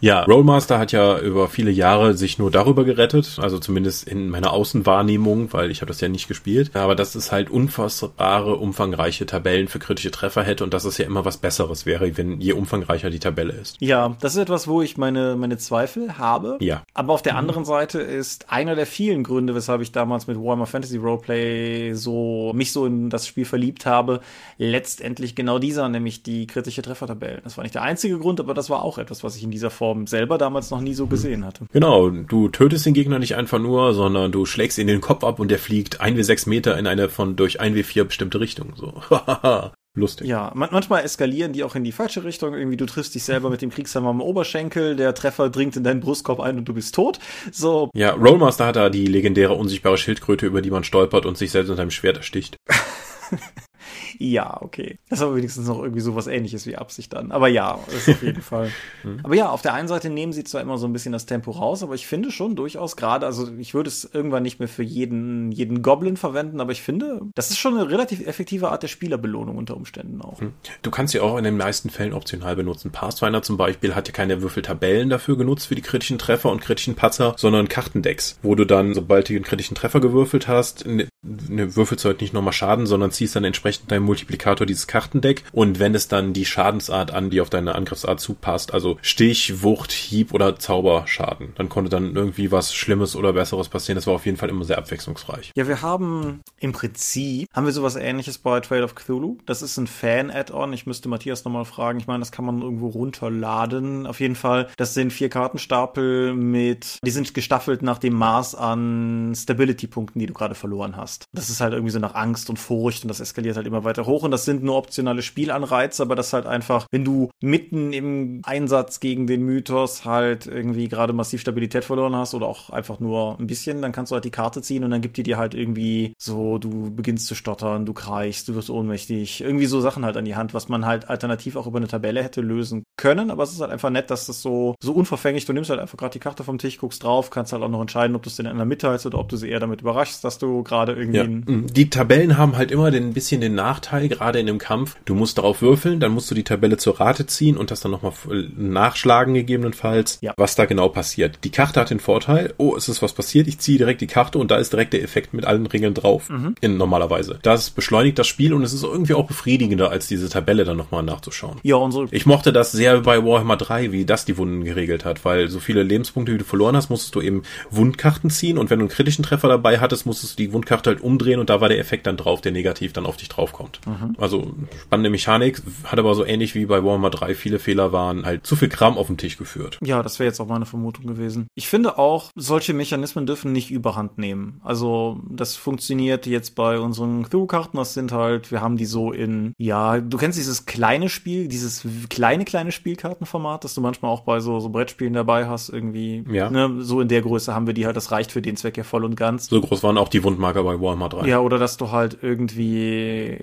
[0.00, 4.52] Ja, Rollmaster hat ja über viele Jahre sich nur darüber gerettet, also zumindest in meiner
[4.52, 6.70] Außenwahrnehmung, weil ich habe das ja nicht gespielt.
[6.74, 11.06] Aber dass es halt unfassbare, umfangreiche Tabellen für kritische Treffer hätte und dass es ja
[11.06, 13.76] immer was Besseres wäre, wenn je umfangreicher die Tabelle ist.
[13.80, 16.58] Ja, das ist etwas, wo ich meine, meine Zweifel habe.
[16.60, 16.82] Ja.
[16.94, 20.66] Aber auf der anderen Seite ist einer der vielen Gründe, weshalb ich damals mit Warhammer
[20.66, 24.20] Fantasy Roleplay so mich so in das Spiel verliebt habe,
[24.58, 27.40] letztendlich genau dieser, nämlich die kritische Treffertabellen.
[27.44, 29.65] Das war nicht der einzige Grund, aber das war auch etwas, was ich in dieser
[29.66, 31.66] dieser Form selber damals noch nie so gesehen hatte.
[31.72, 35.40] Genau, du tötest den Gegner nicht einfach nur, sondern du schlägst ihn den Kopf ab
[35.40, 38.40] und der fliegt ein wie sechs Meter in eine von durch ein wie vier bestimmte
[38.40, 38.74] Richtung.
[38.76, 38.94] So.
[39.98, 40.28] Lustig.
[40.28, 42.52] Ja, manchmal eskalieren die auch in die falsche Richtung.
[42.52, 46.00] Irgendwie, du triffst dich selber mit dem Kriegshammer am Oberschenkel, der Treffer dringt in deinen
[46.00, 47.18] Brustkorb ein und du bist tot.
[47.50, 47.90] So.
[47.94, 51.70] Ja, Rollmaster hat da die legendäre unsichtbare Schildkröte, über die man stolpert und sich selbst
[51.70, 52.58] unter einem Schwert ersticht.
[54.18, 54.98] Ja, okay.
[55.08, 57.32] Das ist aber wenigstens noch irgendwie so was ähnliches wie Absicht dann.
[57.32, 58.70] Aber ja, ist auf jeden Fall.
[59.04, 59.20] Mhm.
[59.22, 61.50] Aber ja, auf der einen Seite nehmen sie zwar immer so ein bisschen das Tempo
[61.50, 64.82] raus, aber ich finde schon durchaus gerade, also ich würde es irgendwann nicht mehr für
[64.82, 68.88] jeden, jeden Goblin verwenden, aber ich finde, das ist schon eine relativ effektive Art der
[68.88, 70.40] Spielerbelohnung unter Umständen auch.
[70.40, 70.52] Mhm.
[70.82, 72.90] Du kannst sie auch in den meisten Fällen optional benutzen.
[72.90, 76.94] Pathfinder zum Beispiel hat ja keine Würfeltabellen dafür genutzt für die kritischen Treffer und kritischen
[76.94, 81.76] Patzer, sondern Kartendecks, wo du dann, sobald du einen kritischen Treffer gewürfelt hast, ne, ne,
[81.76, 85.78] würfelst du halt nicht nochmal Schaden, sondern ziehst dann entsprechend deinem Multiplikator dieses Kartendeck und
[85.78, 90.32] wenn es dann die Schadensart an, die auf deine Angriffsart zupasst, also Stich, Wucht, Hieb
[90.32, 93.96] oder Zauberschaden, dann konnte dann irgendwie was Schlimmes oder Besseres passieren.
[93.96, 95.52] Das war auf jeden Fall immer sehr abwechslungsreich.
[95.54, 99.38] Ja, wir haben im Prinzip, haben wir sowas ähnliches bei Trade of Cthulhu.
[99.46, 100.72] Das ist ein Fan-Add-on.
[100.72, 101.98] Ich müsste Matthias nochmal fragen.
[101.98, 104.06] Ich meine, das kann man irgendwo runterladen.
[104.06, 109.34] Auf jeden Fall, das sind vier Kartenstapel mit, die sind gestaffelt nach dem Maß an
[109.34, 111.26] Stability-Punkten, die du gerade verloren hast.
[111.32, 113.95] Das ist halt irgendwie so nach Angst und Furcht und das eskaliert halt immer weiter
[113.96, 117.92] weiter hoch und das sind nur optionale Spielanreize, aber das halt einfach, wenn du mitten
[117.92, 123.00] im Einsatz gegen den Mythos halt irgendwie gerade massiv Stabilität verloren hast oder auch einfach
[123.00, 125.38] nur ein bisschen, dann kannst du halt die Karte ziehen und dann gibt die dir
[125.38, 130.04] halt irgendwie so, du beginnst zu stottern, du kreichst, du wirst ohnmächtig, irgendwie so Sachen
[130.04, 133.30] halt an die Hand, was man halt alternativ auch über eine Tabelle hätte lösen können,
[133.30, 135.96] aber es ist halt einfach nett, dass das so, so unverfänglich, du nimmst halt einfach
[135.96, 138.36] gerade die Karte vom Tisch, guckst drauf, kannst halt auch noch entscheiden, ob du es
[138.36, 141.52] dir in einer mitteilst oder ob du sie eher damit überraschst, dass du gerade irgendwie.
[141.52, 141.62] Ja.
[141.72, 144.96] Die Tabellen haben halt immer den, ein bisschen den Nachteil, Nachteil, gerade in dem Kampf.
[145.04, 147.92] Du musst darauf würfeln, dann musst du die Tabelle zur Rate ziehen und das dann
[147.92, 148.12] nochmal
[148.56, 150.34] nachschlagen gegebenenfalls, ja.
[150.36, 151.38] was da genau passiert.
[151.44, 154.38] Die Karte hat den Vorteil, oh, es ist was passiert, ich ziehe direkt die Karte
[154.38, 156.28] und da ist direkt der Effekt mit allen Regeln drauf.
[156.28, 156.54] Mhm.
[156.60, 157.38] In normalerweise.
[157.42, 161.02] Das beschleunigt das Spiel und es ist irgendwie auch befriedigender, als diese Tabelle dann nochmal
[161.02, 161.58] nachzuschauen.
[161.62, 162.08] Ja, unsere.
[162.10, 165.60] Ich mochte das sehr bei Warhammer 3, wie das die Wunden geregelt hat, weil so
[165.60, 168.90] viele Lebenspunkte, wie du verloren hast, musstest du eben Wundkarten ziehen und wenn du einen
[168.90, 172.06] kritischen Treffer dabei hattest, musstest du die Wundkarte halt umdrehen und da war der Effekt
[172.06, 173.75] dann drauf, der negativ dann auf dich draufkommt.
[173.86, 174.16] Mhm.
[174.18, 178.46] Also spannende Mechanik, hat aber so ähnlich wie bei Warhammer 3 viele Fehler waren, halt
[178.46, 179.78] zu viel Kram auf den Tisch geführt.
[179.82, 181.46] Ja, das wäre jetzt auch meine Vermutung gewesen.
[181.54, 184.60] Ich finde auch, solche Mechanismen dürfen nicht überhand nehmen.
[184.62, 189.52] Also das funktioniert jetzt bei unseren Cthulhu-Karten, das sind halt, wir haben die so in,
[189.58, 194.40] ja, du kennst dieses kleine Spiel, dieses kleine, kleine Spielkartenformat, das du manchmal auch bei
[194.40, 196.24] so, so Brettspielen dabei hast, irgendwie.
[196.30, 196.50] Ja.
[196.50, 198.84] Ne, so in der Größe haben wir die halt, das reicht für den Zweck ja
[198.84, 199.48] voll und ganz.
[199.48, 201.26] So groß waren auch die Wundmarker bei Warhammer 3.
[201.26, 203.36] Ja, oder dass du halt irgendwie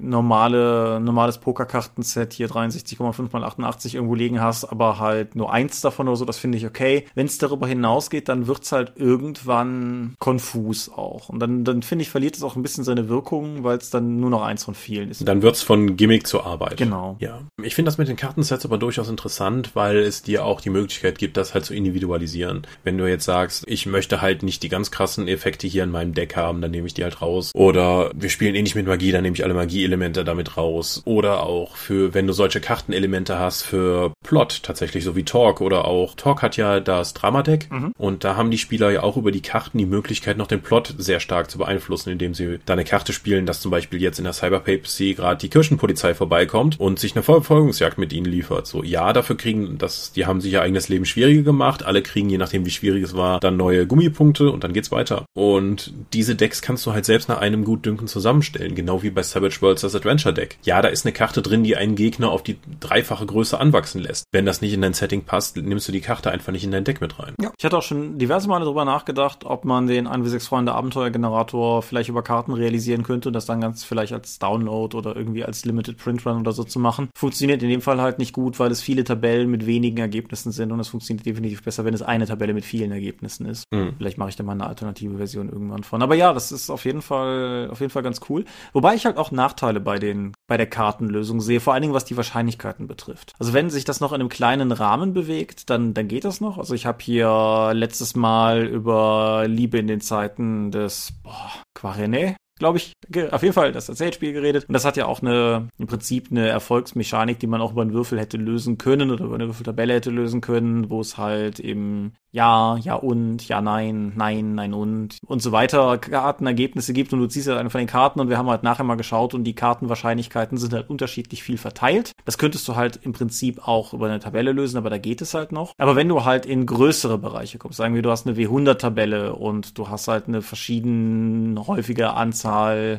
[0.00, 6.08] normale, normales Pokerkartenset hier 63,5 mal 88 irgendwo liegen hast, aber halt nur eins davon
[6.08, 7.06] oder so, das finde ich okay.
[7.14, 11.28] Wenn es darüber hinausgeht, dann wird's halt irgendwann konfus auch.
[11.28, 14.20] Und dann, dann finde ich, verliert es auch ein bisschen seine Wirkung, weil es dann
[14.20, 15.26] nur noch eins von vielen ist.
[15.26, 16.76] Dann wird's von Gimmick zur Arbeit.
[16.76, 17.16] Genau.
[17.18, 17.40] Ja.
[17.62, 21.18] Ich finde das mit den Kartensets aber durchaus interessant, weil es dir auch die Möglichkeit
[21.18, 22.66] gibt, das halt zu individualisieren.
[22.84, 26.14] Wenn du jetzt sagst, ich möchte halt nicht die ganz krassen Effekte hier in meinem
[26.14, 27.52] Deck haben, dann nehme ich die halt raus.
[27.54, 31.02] Oder wir spielen eh nicht mit Magie, dann nehme ich alle Magie-Elemente damit raus.
[31.04, 35.84] Oder auch für, wenn du solche Kartenelemente hast, für Plot tatsächlich, so wie Talk oder
[35.84, 37.92] auch Talk hat ja das Dramadeck mhm.
[37.98, 40.94] und da haben die Spieler ja auch über die Karten die Möglichkeit, noch den Plot
[40.98, 44.24] sehr stark zu beeinflussen, indem sie da eine Karte spielen, dass zum Beispiel jetzt in
[44.24, 48.66] der Cyberpapacy gerade die Kirchenpolizei vorbeikommt und sich eine Verfolgungsjagd mit ihnen liefert.
[48.66, 51.84] So, ja, dafür kriegen, das, die haben sich ihr eigenes Leben schwieriger gemacht.
[51.84, 55.24] Alle kriegen, je nachdem wie schwierig es war, dann neue Gummipunkte und dann geht's weiter.
[55.34, 59.62] Und diese Decks kannst du halt selbst nach einem Gutdünken zusammenstellen, genau wie bei Savage
[59.62, 60.58] Worlds das Adventure Deck.
[60.62, 64.26] Ja, da ist eine Karte drin, die einen Gegner auf die dreifache Größe anwachsen lässt.
[64.32, 66.84] Wenn das nicht in dein Setting passt, nimmst du die Karte einfach nicht in dein
[66.84, 67.34] Deck mit rein.
[67.40, 67.50] Ja.
[67.58, 72.10] Ich hatte auch schon diverse Male darüber nachgedacht, ob man den 1w6 Freunde Abenteuergenerator vielleicht
[72.10, 75.96] über Karten realisieren könnte und das dann ganz vielleicht als Download oder irgendwie als Limited
[75.96, 77.08] Print Run oder so zu machen.
[77.16, 80.72] Funktioniert in dem Fall halt nicht gut, weil es viele Tabellen mit wenigen Ergebnissen sind
[80.72, 83.64] und es funktioniert definitiv besser, wenn es eine Tabelle mit vielen Ergebnissen ist.
[83.72, 83.94] Mhm.
[83.96, 86.02] Vielleicht mache ich da mal eine alternative Version irgendwann von.
[86.02, 88.44] Aber ja, das ist auf jeden Fall, auf jeden Fall ganz cool.
[88.72, 92.04] Wobei ich halt auch Nachteile bei den, bei der Kartenlösung sehe, vor allen Dingen was
[92.04, 93.34] die Wahrscheinlichkeiten betrifft.
[93.38, 96.58] Also wenn sich das noch in einem kleinen Rahmen bewegt, dann, dann geht das noch.
[96.58, 102.78] Also ich habe hier letztes Mal über Liebe in den Zeiten des boah, Quarenet glaube
[102.78, 102.92] ich,
[103.30, 104.66] auf jeden Fall das Erzählspiel geredet.
[104.68, 107.92] Und das hat ja auch eine, im Prinzip eine Erfolgsmechanik, die man auch über einen
[107.92, 112.12] Würfel hätte lösen können oder über eine Würfeltabelle hätte lösen können, wo es halt eben
[112.30, 117.26] ja, ja und, ja, nein, nein, nein und und so weiter Kartenergebnisse gibt und du
[117.26, 119.54] ziehst halt eine von den Karten und wir haben halt nachher mal geschaut und die
[119.54, 122.12] Kartenwahrscheinlichkeiten sind halt unterschiedlich viel verteilt.
[122.26, 125.32] Das könntest du halt im Prinzip auch über eine Tabelle lösen, aber da geht es
[125.32, 125.72] halt noch.
[125.78, 129.78] Aber wenn du halt in größere Bereiche kommst, sagen wir, du hast eine W100-Tabelle und
[129.78, 132.47] du hast halt eine verschieden häufige Anzahl,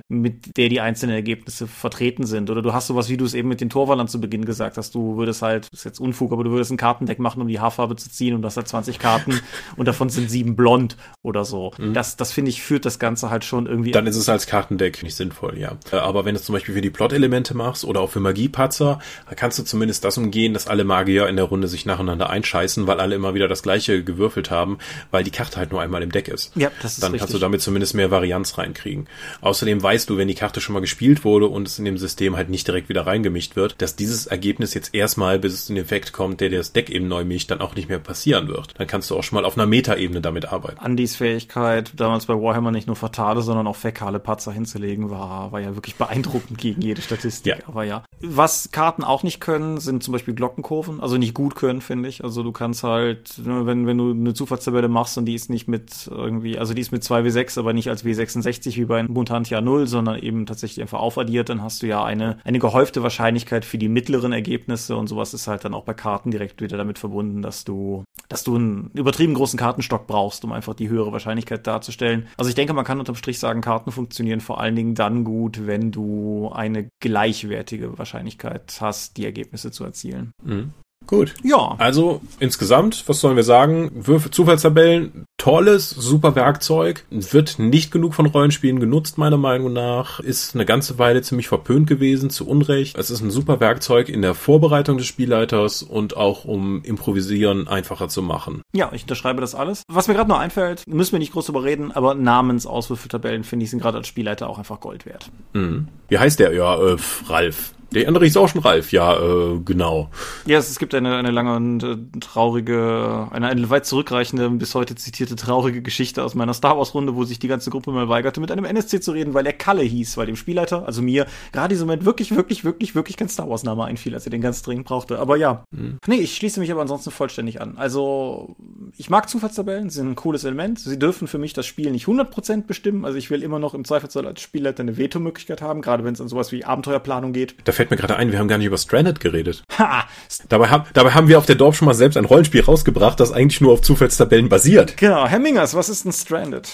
[0.09, 3.49] mit der die einzelnen Ergebnisse vertreten sind oder du hast sowas, wie du es eben
[3.49, 6.43] mit den Torwallern zu Beginn gesagt hast, du würdest halt, das ist jetzt Unfug, aber
[6.43, 9.39] du würdest ein Kartendeck machen, um die Haarfarbe zu ziehen und das halt 20 Karten
[9.77, 11.71] und davon sind sieben blond oder so.
[11.77, 11.93] Mhm.
[11.93, 13.91] Das, das finde ich, führt das Ganze halt schon irgendwie.
[13.91, 15.77] Dann ist es als Kartendeck nicht sinnvoll, ja.
[15.91, 18.99] Äh, aber wenn du es zum Beispiel für die Plot-Elemente machst oder auch für Magiepatzer,
[19.35, 22.99] kannst du zumindest das umgehen, dass alle Magier in der Runde sich nacheinander einscheißen, weil
[22.99, 24.77] alle immer wieder das gleiche gewürfelt haben,
[25.11, 26.55] weil die Karte halt nur einmal im Deck ist.
[26.55, 27.21] Ja, das ist Dann richtig.
[27.21, 29.07] kannst du damit zumindest mehr Varianz reinkriegen.
[29.41, 32.35] Außerdem weißt du, wenn die Karte schon mal gespielt wurde und es in dem System
[32.35, 35.83] halt nicht direkt wieder reingemischt wird, dass dieses Ergebnis jetzt erstmal, bis es in den
[35.83, 38.79] Effekt kommt, der das Deck eben neu mischt, dann auch nicht mehr passieren wird.
[38.79, 40.79] Dann kannst du auch schon mal auf einer Meta Metaebene damit arbeiten.
[40.79, 45.59] Andys Fähigkeit, damals bei Warhammer nicht nur fatale, sondern auch fäkale Patzer hinzulegen, war, war
[45.59, 47.57] ja wirklich beeindruckend gegen jede Statistik.
[47.59, 47.67] Ja.
[47.67, 48.03] Aber ja.
[48.21, 50.99] Was Karten auch nicht können, sind zum Beispiel Glockenkurven.
[50.99, 52.23] Also nicht gut können, finde ich.
[52.23, 56.07] Also du kannst halt, wenn, wenn du eine Zufallstabelle machst und die ist nicht mit
[56.11, 58.99] irgendwie, also die ist mit 2W6, aber nicht als W66 wie bei
[59.29, 63.63] Mutantia 0, sondern eben tatsächlich einfach aufaddiert, dann hast du ja eine, eine gehäufte Wahrscheinlichkeit
[63.63, 66.99] für die mittleren Ergebnisse und sowas ist halt dann auch bei Karten direkt wieder damit
[66.99, 71.11] verbunden, dass du, dass du einen übertrieben großen Karten Kartenstock brauchst, um einfach die höhere
[71.11, 72.27] Wahrscheinlichkeit darzustellen.
[72.37, 75.67] Also ich denke, man kann unterm Strich sagen, Karten funktionieren vor allen Dingen dann gut,
[75.67, 80.31] wenn du eine gleichwertige Wahrscheinlichkeit hast, die Ergebnisse zu erzielen.
[80.43, 80.73] Mhm.
[81.09, 81.33] Gut.
[81.43, 81.73] Ja.
[81.79, 83.89] Also insgesamt, was sollen wir sagen?
[83.95, 87.03] Würfe, Zufallstabellen, tolles, super Werkzeug.
[87.09, 90.19] Wird nicht genug von Rollenspielen genutzt, meiner Meinung nach.
[90.19, 92.95] Ist eine ganze Weile ziemlich verpönt gewesen, zu Unrecht.
[92.95, 98.07] Es ist ein super Werkzeug in der Vorbereitung des Spielleiters und auch um Improvisieren einfacher
[98.07, 98.61] zu machen.
[98.71, 99.81] Ja, ich unterschreibe das alles.
[99.87, 103.71] Was mir gerade noch einfällt, müssen wir nicht groß drüber reden, aber Namensauswürfeltabellen finde ich
[103.71, 105.31] sind gerade als Spielleiter auch einfach Gold wert.
[105.53, 105.87] Mhm.
[106.07, 106.53] Wie heißt der?
[106.53, 106.97] Ja, äh,
[107.27, 107.73] Ralf.
[107.91, 110.09] Der andere ist auch schon Ralf, ja, äh, genau.
[110.45, 114.75] Ja, es, es gibt eine, eine lange und äh, traurige, eine, eine weit zurückreichende, bis
[114.75, 118.41] heute zitierte traurige Geschichte aus meiner Star Wars-Runde, wo sich die ganze Gruppe mal weigerte,
[118.41, 121.65] mit einem NSC zu reden, weil er Kalle hieß, weil dem Spielleiter, also mir, gerade
[121.65, 124.61] in diesem Moment wirklich, wirklich, wirklich, wirklich kein Star Wars-Name einfiel, als er den ganz
[124.61, 125.17] dringend brauchte.
[125.17, 125.63] Aber ja.
[125.71, 125.97] Mhm.
[126.05, 127.77] Nee, ich schließe mich aber ansonsten vollständig an.
[127.77, 128.55] Also,
[128.97, 130.79] ich mag Zufallstabellen, sie sind ein cooles Element.
[130.79, 133.03] Sie dürfen für mich das Spiel nicht 100% bestimmen.
[133.03, 136.21] Also, ich will immer noch im Zweifelsfall als Spielleiter eine Vetomöglichkeit haben, gerade wenn es
[136.21, 137.55] an sowas wie Abenteuerplanung geht.
[137.63, 139.63] Da fällt mir gerade ein, wir haben gar nicht über Stranded geredet.
[139.77, 140.03] Ha!
[140.49, 143.31] Dabei, haben, dabei haben wir auf der Dorf schon mal selbst ein Rollenspiel rausgebracht, das
[143.31, 144.97] eigentlich nur auf Zufallstabellen basiert.
[144.97, 146.69] Genau, Hemmingers, was ist denn Stranded?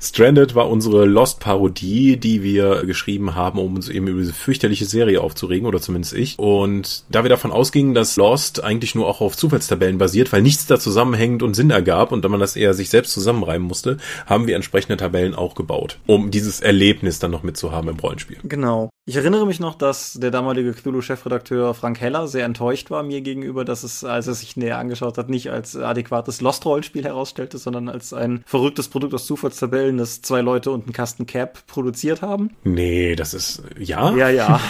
[0.00, 5.20] Stranded war unsere Lost-Parodie, die wir geschrieben haben, um uns eben über diese fürchterliche Serie
[5.20, 6.38] aufzuregen, oder zumindest ich.
[6.38, 10.66] Und da wir davon ausgingen, dass Lost eigentlich nur auch auf Zufallstabellen basiert, weil nichts
[10.66, 14.46] da zusammenhängt und Sinn ergab und da man das eher sich selbst zusammenreimen musste, haben
[14.46, 18.38] wir entsprechende Tabellen auch gebaut, um dieses Erlebnis dann noch mitzuhaben im Rollenspiel.
[18.44, 18.89] Genau.
[19.10, 23.64] Ich erinnere mich noch, dass der damalige Cthulhu-Chefredakteur Frank Heller sehr enttäuscht war mir gegenüber,
[23.64, 28.12] dass es, als er sich näher angeschaut hat, nicht als adäquates Lost-Rollenspiel herausstellte, sondern als
[28.12, 32.50] ein verrücktes Produkt aus Zufallstabellen, das zwei Leute und einen Kasten Cap produziert haben.
[32.62, 34.14] Nee, das ist, ja?
[34.14, 34.60] Ja, ja.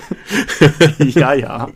[0.98, 1.68] ja, ja.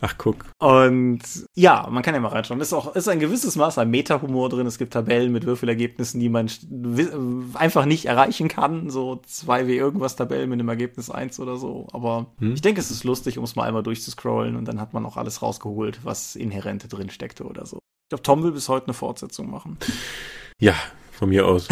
[0.00, 0.44] Ach, guck.
[0.58, 1.20] Und
[1.54, 2.60] ja, man kann ja mal reinschauen.
[2.60, 4.66] Ist auch ist ein gewisses Maß an Meta-Humor drin.
[4.66, 6.50] Es gibt Tabellen mit Würfelergebnissen, die man
[7.54, 8.90] einfach nicht erreichen kann.
[8.90, 11.88] So zwei wie irgendwas Tabellen mit einem Ergebnis eins oder so.
[11.92, 12.54] Aber hm.
[12.54, 15.16] ich denke, es ist lustig, um es mal einmal durchzuscrollen und dann hat man auch
[15.16, 17.78] alles rausgeholt, was inhärente drin steckte oder so.
[17.78, 19.78] Ich glaube, Tom will bis heute eine Fortsetzung machen.
[20.58, 20.74] Ja,
[21.12, 21.68] von mir aus.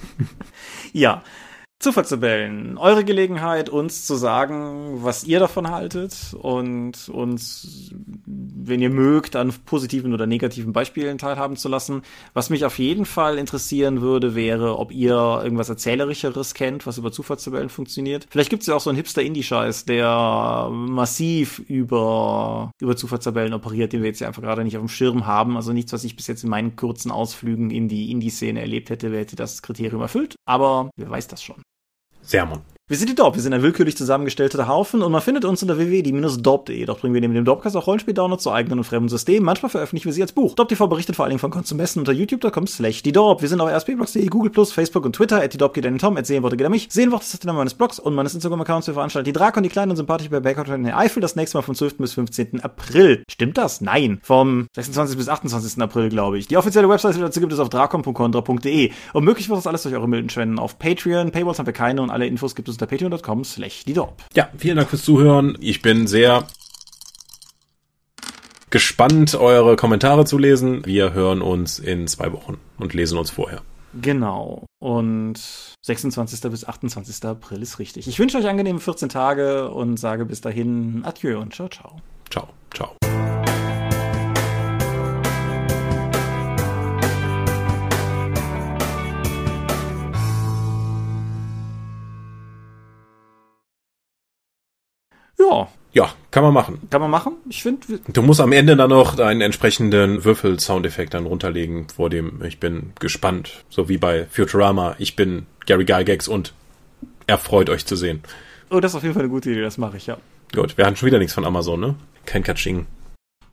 [0.92, 1.22] ja,
[1.84, 2.78] Zufallstabellen.
[2.78, 7.92] Eure Gelegenheit, uns zu sagen, was ihr davon haltet und uns,
[8.24, 12.00] wenn ihr mögt, an positiven oder negativen Beispielen teilhaben zu lassen.
[12.32, 17.12] Was mich auf jeden Fall interessieren würde, wäre, ob ihr irgendwas Erzählerischeres kennt, was über
[17.12, 18.28] Zufallstabellen funktioniert.
[18.30, 24.00] Vielleicht gibt es ja auch so einen Hipster-Indie-Scheiß, der massiv über, über Zufallstabellen operiert, den
[24.00, 25.56] wir jetzt ja einfach gerade nicht auf dem Schirm haben.
[25.56, 29.14] Also nichts, was ich bis jetzt in meinen kurzen Ausflügen in die Indie-Szene erlebt hätte,
[29.14, 30.36] hätte das Kriterium erfüllt.
[30.46, 31.62] Aber wer weiß das schon.
[32.24, 32.73] Sermon.
[32.86, 35.78] Wir sind die Dorp, wir sind ein willkürlich zusammengestellter Haufen und man findet uns unter
[35.78, 36.84] www.die-dorp.de.
[36.84, 39.42] Doch bringen wir neben dem Dorpcast auch Rollenspiel-Downloads zu eigenen und fremden Systemen.
[39.42, 40.54] Manchmal veröffentlichen wir sie als Buch.
[40.54, 43.40] DorpTV berichtet vor allen Dingen von Konsumessen unter youtube.com slash die Dorp.
[43.40, 45.40] Wir sind auf rspblogs.de, Google+, Facebook und Twitter.
[45.40, 46.88] At die Dorp geht an Tom, at Sehenworte geht an mich.
[46.90, 48.88] Sehenworte ist der Name meines Blogs und meines Instagram-Accounts.
[48.88, 51.56] Wir veranstalten die Drakon, die kleinen und sympathisch bei Backcourt in der Eifel das nächste
[51.56, 51.96] Mal vom 12.
[51.96, 52.60] bis 15.
[52.60, 53.22] April.
[53.30, 53.80] Stimmt das?
[53.80, 54.18] Nein.
[54.22, 55.16] Vom 26.
[55.16, 55.80] bis 28.
[55.80, 56.48] April, glaube ich.
[56.48, 58.90] Die offizielle Webseite dazu gibt es auf drakon.contra.de.
[59.14, 61.30] Und möglich wird das alles durch eure milden Spenden auf Patreon.
[61.30, 63.84] Paywalls haben wir keine und alle Infos gibt es unter patreon.com slash.
[64.34, 65.56] Ja, vielen Dank fürs Zuhören.
[65.60, 66.46] Ich bin sehr
[68.70, 70.84] gespannt, eure Kommentare zu lesen.
[70.84, 73.62] Wir hören uns in zwei Wochen und lesen uns vorher.
[74.00, 74.66] Genau.
[74.80, 75.38] Und
[75.82, 76.50] 26.
[76.50, 77.24] bis 28.
[77.24, 78.08] April ist richtig.
[78.08, 82.00] Ich wünsche euch angenehme 14 Tage und sage bis dahin Adieu und ciao, ciao.
[82.30, 83.33] Ciao, ciao.
[96.34, 96.80] Kann man machen.
[96.90, 97.36] Kann man machen.
[97.48, 98.00] Ich finde.
[98.08, 102.42] Du musst am Ende dann noch einen entsprechenden Würfel-Soundeffekt dann runterlegen vor dem.
[102.42, 103.64] Ich bin gespannt.
[103.70, 104.96] So wie bei Futurama.
[104.98, 106.52] Ich bin Gary Gygax und
[107.28, 108.24] erfreut euch zu sehen.
[108.68, 109.62] Oh, das ist auf jeden Fall eine gute Idee.
[109.62, 110.16] Das mache ich, ja.
[110.52, 111.94] Gut, wir hatten schon wieder nichts von Amazon, ne?
[112.26, 112.86] Kein Katsching.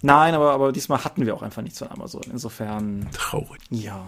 [0.01, 2.23] Nein, aber, aber diesmal hatten wir auch einfach nichts von Amazon.
[2.31, 3.09] Insofern.
[3.13, 3.61] Traurig.
[3.69, 4.07] Ja.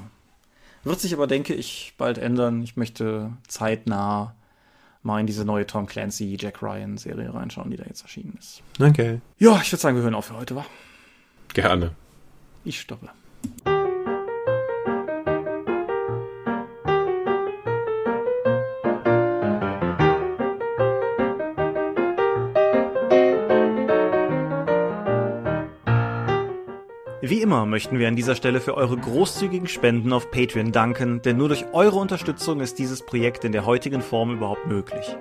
[0.84, 2.64] Wird sich aber, denke ich, bald ändern.
[2.64, 4.34] Ich möchte zeitnah
[5.04, 8.62] mal in diese neue Tom Clancy Jack Ryan Serie reinschauen, die da jetzt erschienen ist.
[8.80, 9.20] Okay.
[9.38, 10.66] Ja, ich würde sagen, wir hören auf für heute, wa?
[11.54, 11.92] Gerne.
[12.66, 13.10] Ich stoppe.
[27.54, 31.50] Immer möchten wir an dieser Stelle für eure großzügigen Spenden auf Patreon danken, denn nur
[31.50, 35.16] durch eure Unterstützung ist dieses Projekt in der heutigen Form überhaupt möglich.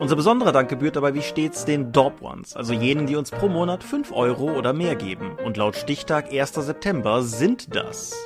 [0.00, 3.48] Unser besonderer Dank gebührt dabei wie stets den Dorp Ones, also jenen, die uns pro
[3.48, 5.36] Monat 5 Euro oder mehr geben.
[5.44, 6.54] Und laut Stichtag 1.
[6.54, 8.16] September sind das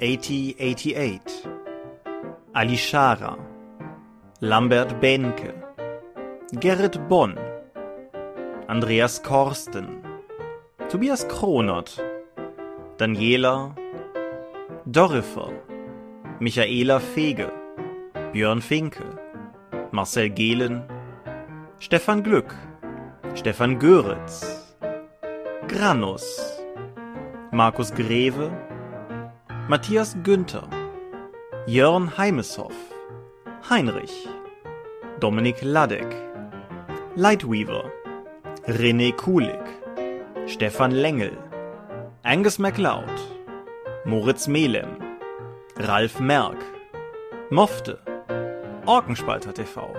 [0.00, 1.20] 8088,
[2.52, 3.36] Ali Schara,
[4.38, 5.54] Lambert Benke,
[6.52, 7.36] Gerrit Bonn,
[8.68, 10.01] Andreas Korsten,
[10.92, 12.02] Tobias Kronert,
[12.98, 13.74] Daniela
[14.84, 15.48] Dorifer,
[16.38, 17.50] Michaela Fege,
[18.34, 19.02] Björn Finke,
[19.90, 20.82] Marcel Gehlen,
[21.78, 22.54] Stefan Glück,
[23.34, 24.76] Stefan Göritz,
[25.66, 26.26] Granus,
[27.52, 28.50] Markus Greve,
[29.70, 30.68] Matthias Günther,
[31.66, 32.76] Jörn Heimeshoff,
[33.70, 34.28] Heinrich,
[35.20, 36.14] Dominik Ladek,
[37.16, 37.90] Lightweaver,
[38.66, 39.81] René Kulig,
[40.46, 41.36] Stefan Lengel,
[42.24, 43.08] Angus MacLeod,
[44.04, 44.96] Moritz Melem,
[45.76, 46.58] Ralf Merck,
[47.50, 47.98] Mofte,
[48.86, 49.94] Orkenspalter TV,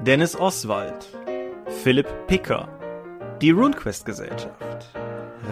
[0.00, 1.06] Dennis Oswald,
[1.82, 2.68] Philipp Picker,
[3.40, 4.88] die RuneQuest Gesellschaft,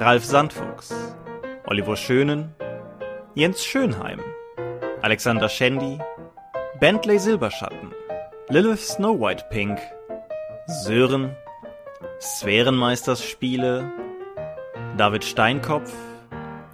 [0.01, 0.93] Ralf Sandfuchs,
[1.67, 2.53] Oliver Schönen,
[3.35, 4.21] Jens Schönheim,
[5.03, 5.99] Alexander Schendi,
[6.81, 7.93] Bentley Silberschatten,
[8.49, 9.79] Lilith Snow White Pink,
[10.67, 11.37] Sören,
[12.25, 13.93] Sphärenmeisters Spiele,
[14.97, 15.93] David Steinkopf,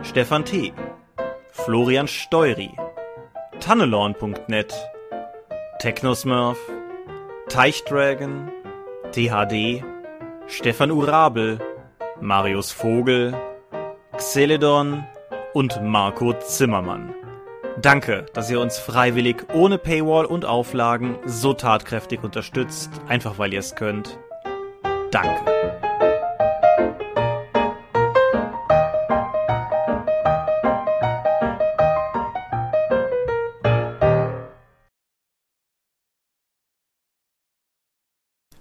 [0.05, 0.73] Stefan T.,
[1.51, 2.71] Florian Steury,
[3.59, 4.73] Tannelorn.net,
[5.81, 6.57] Technosmurf,
[7.49, 8.53] Teichdragon,
[9.11, 9.83] THD,
[10.47, 11.59] Stefan Urabel,
[12.21, 13.35] Marius Vogel,
[14.17, 15.05] Xeledon
[15.53, 17.13] und Marco Zimmermann.
[17.83, 23.59] Danke, dass ihr uns freiwillig ohne Paywall und Auflagen so tatkräftig unterstützt, einfach weil ihr
[23.59, 24.17] es könnt.
[25.11, 25.61] Danke.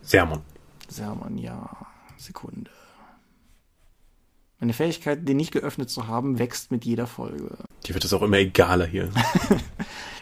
[0.02, 0.42] Sermon.
[0.88, 1.70] Sermon, ja.
[2.18, 2.72] Sekunde.
[4.60, 7.58] Meine Fähigkeit, den nicht geöffnet zu haben, wächst mit jeder Folge.
[7.86, 9.12] Dir wird es auch immer egaler hier.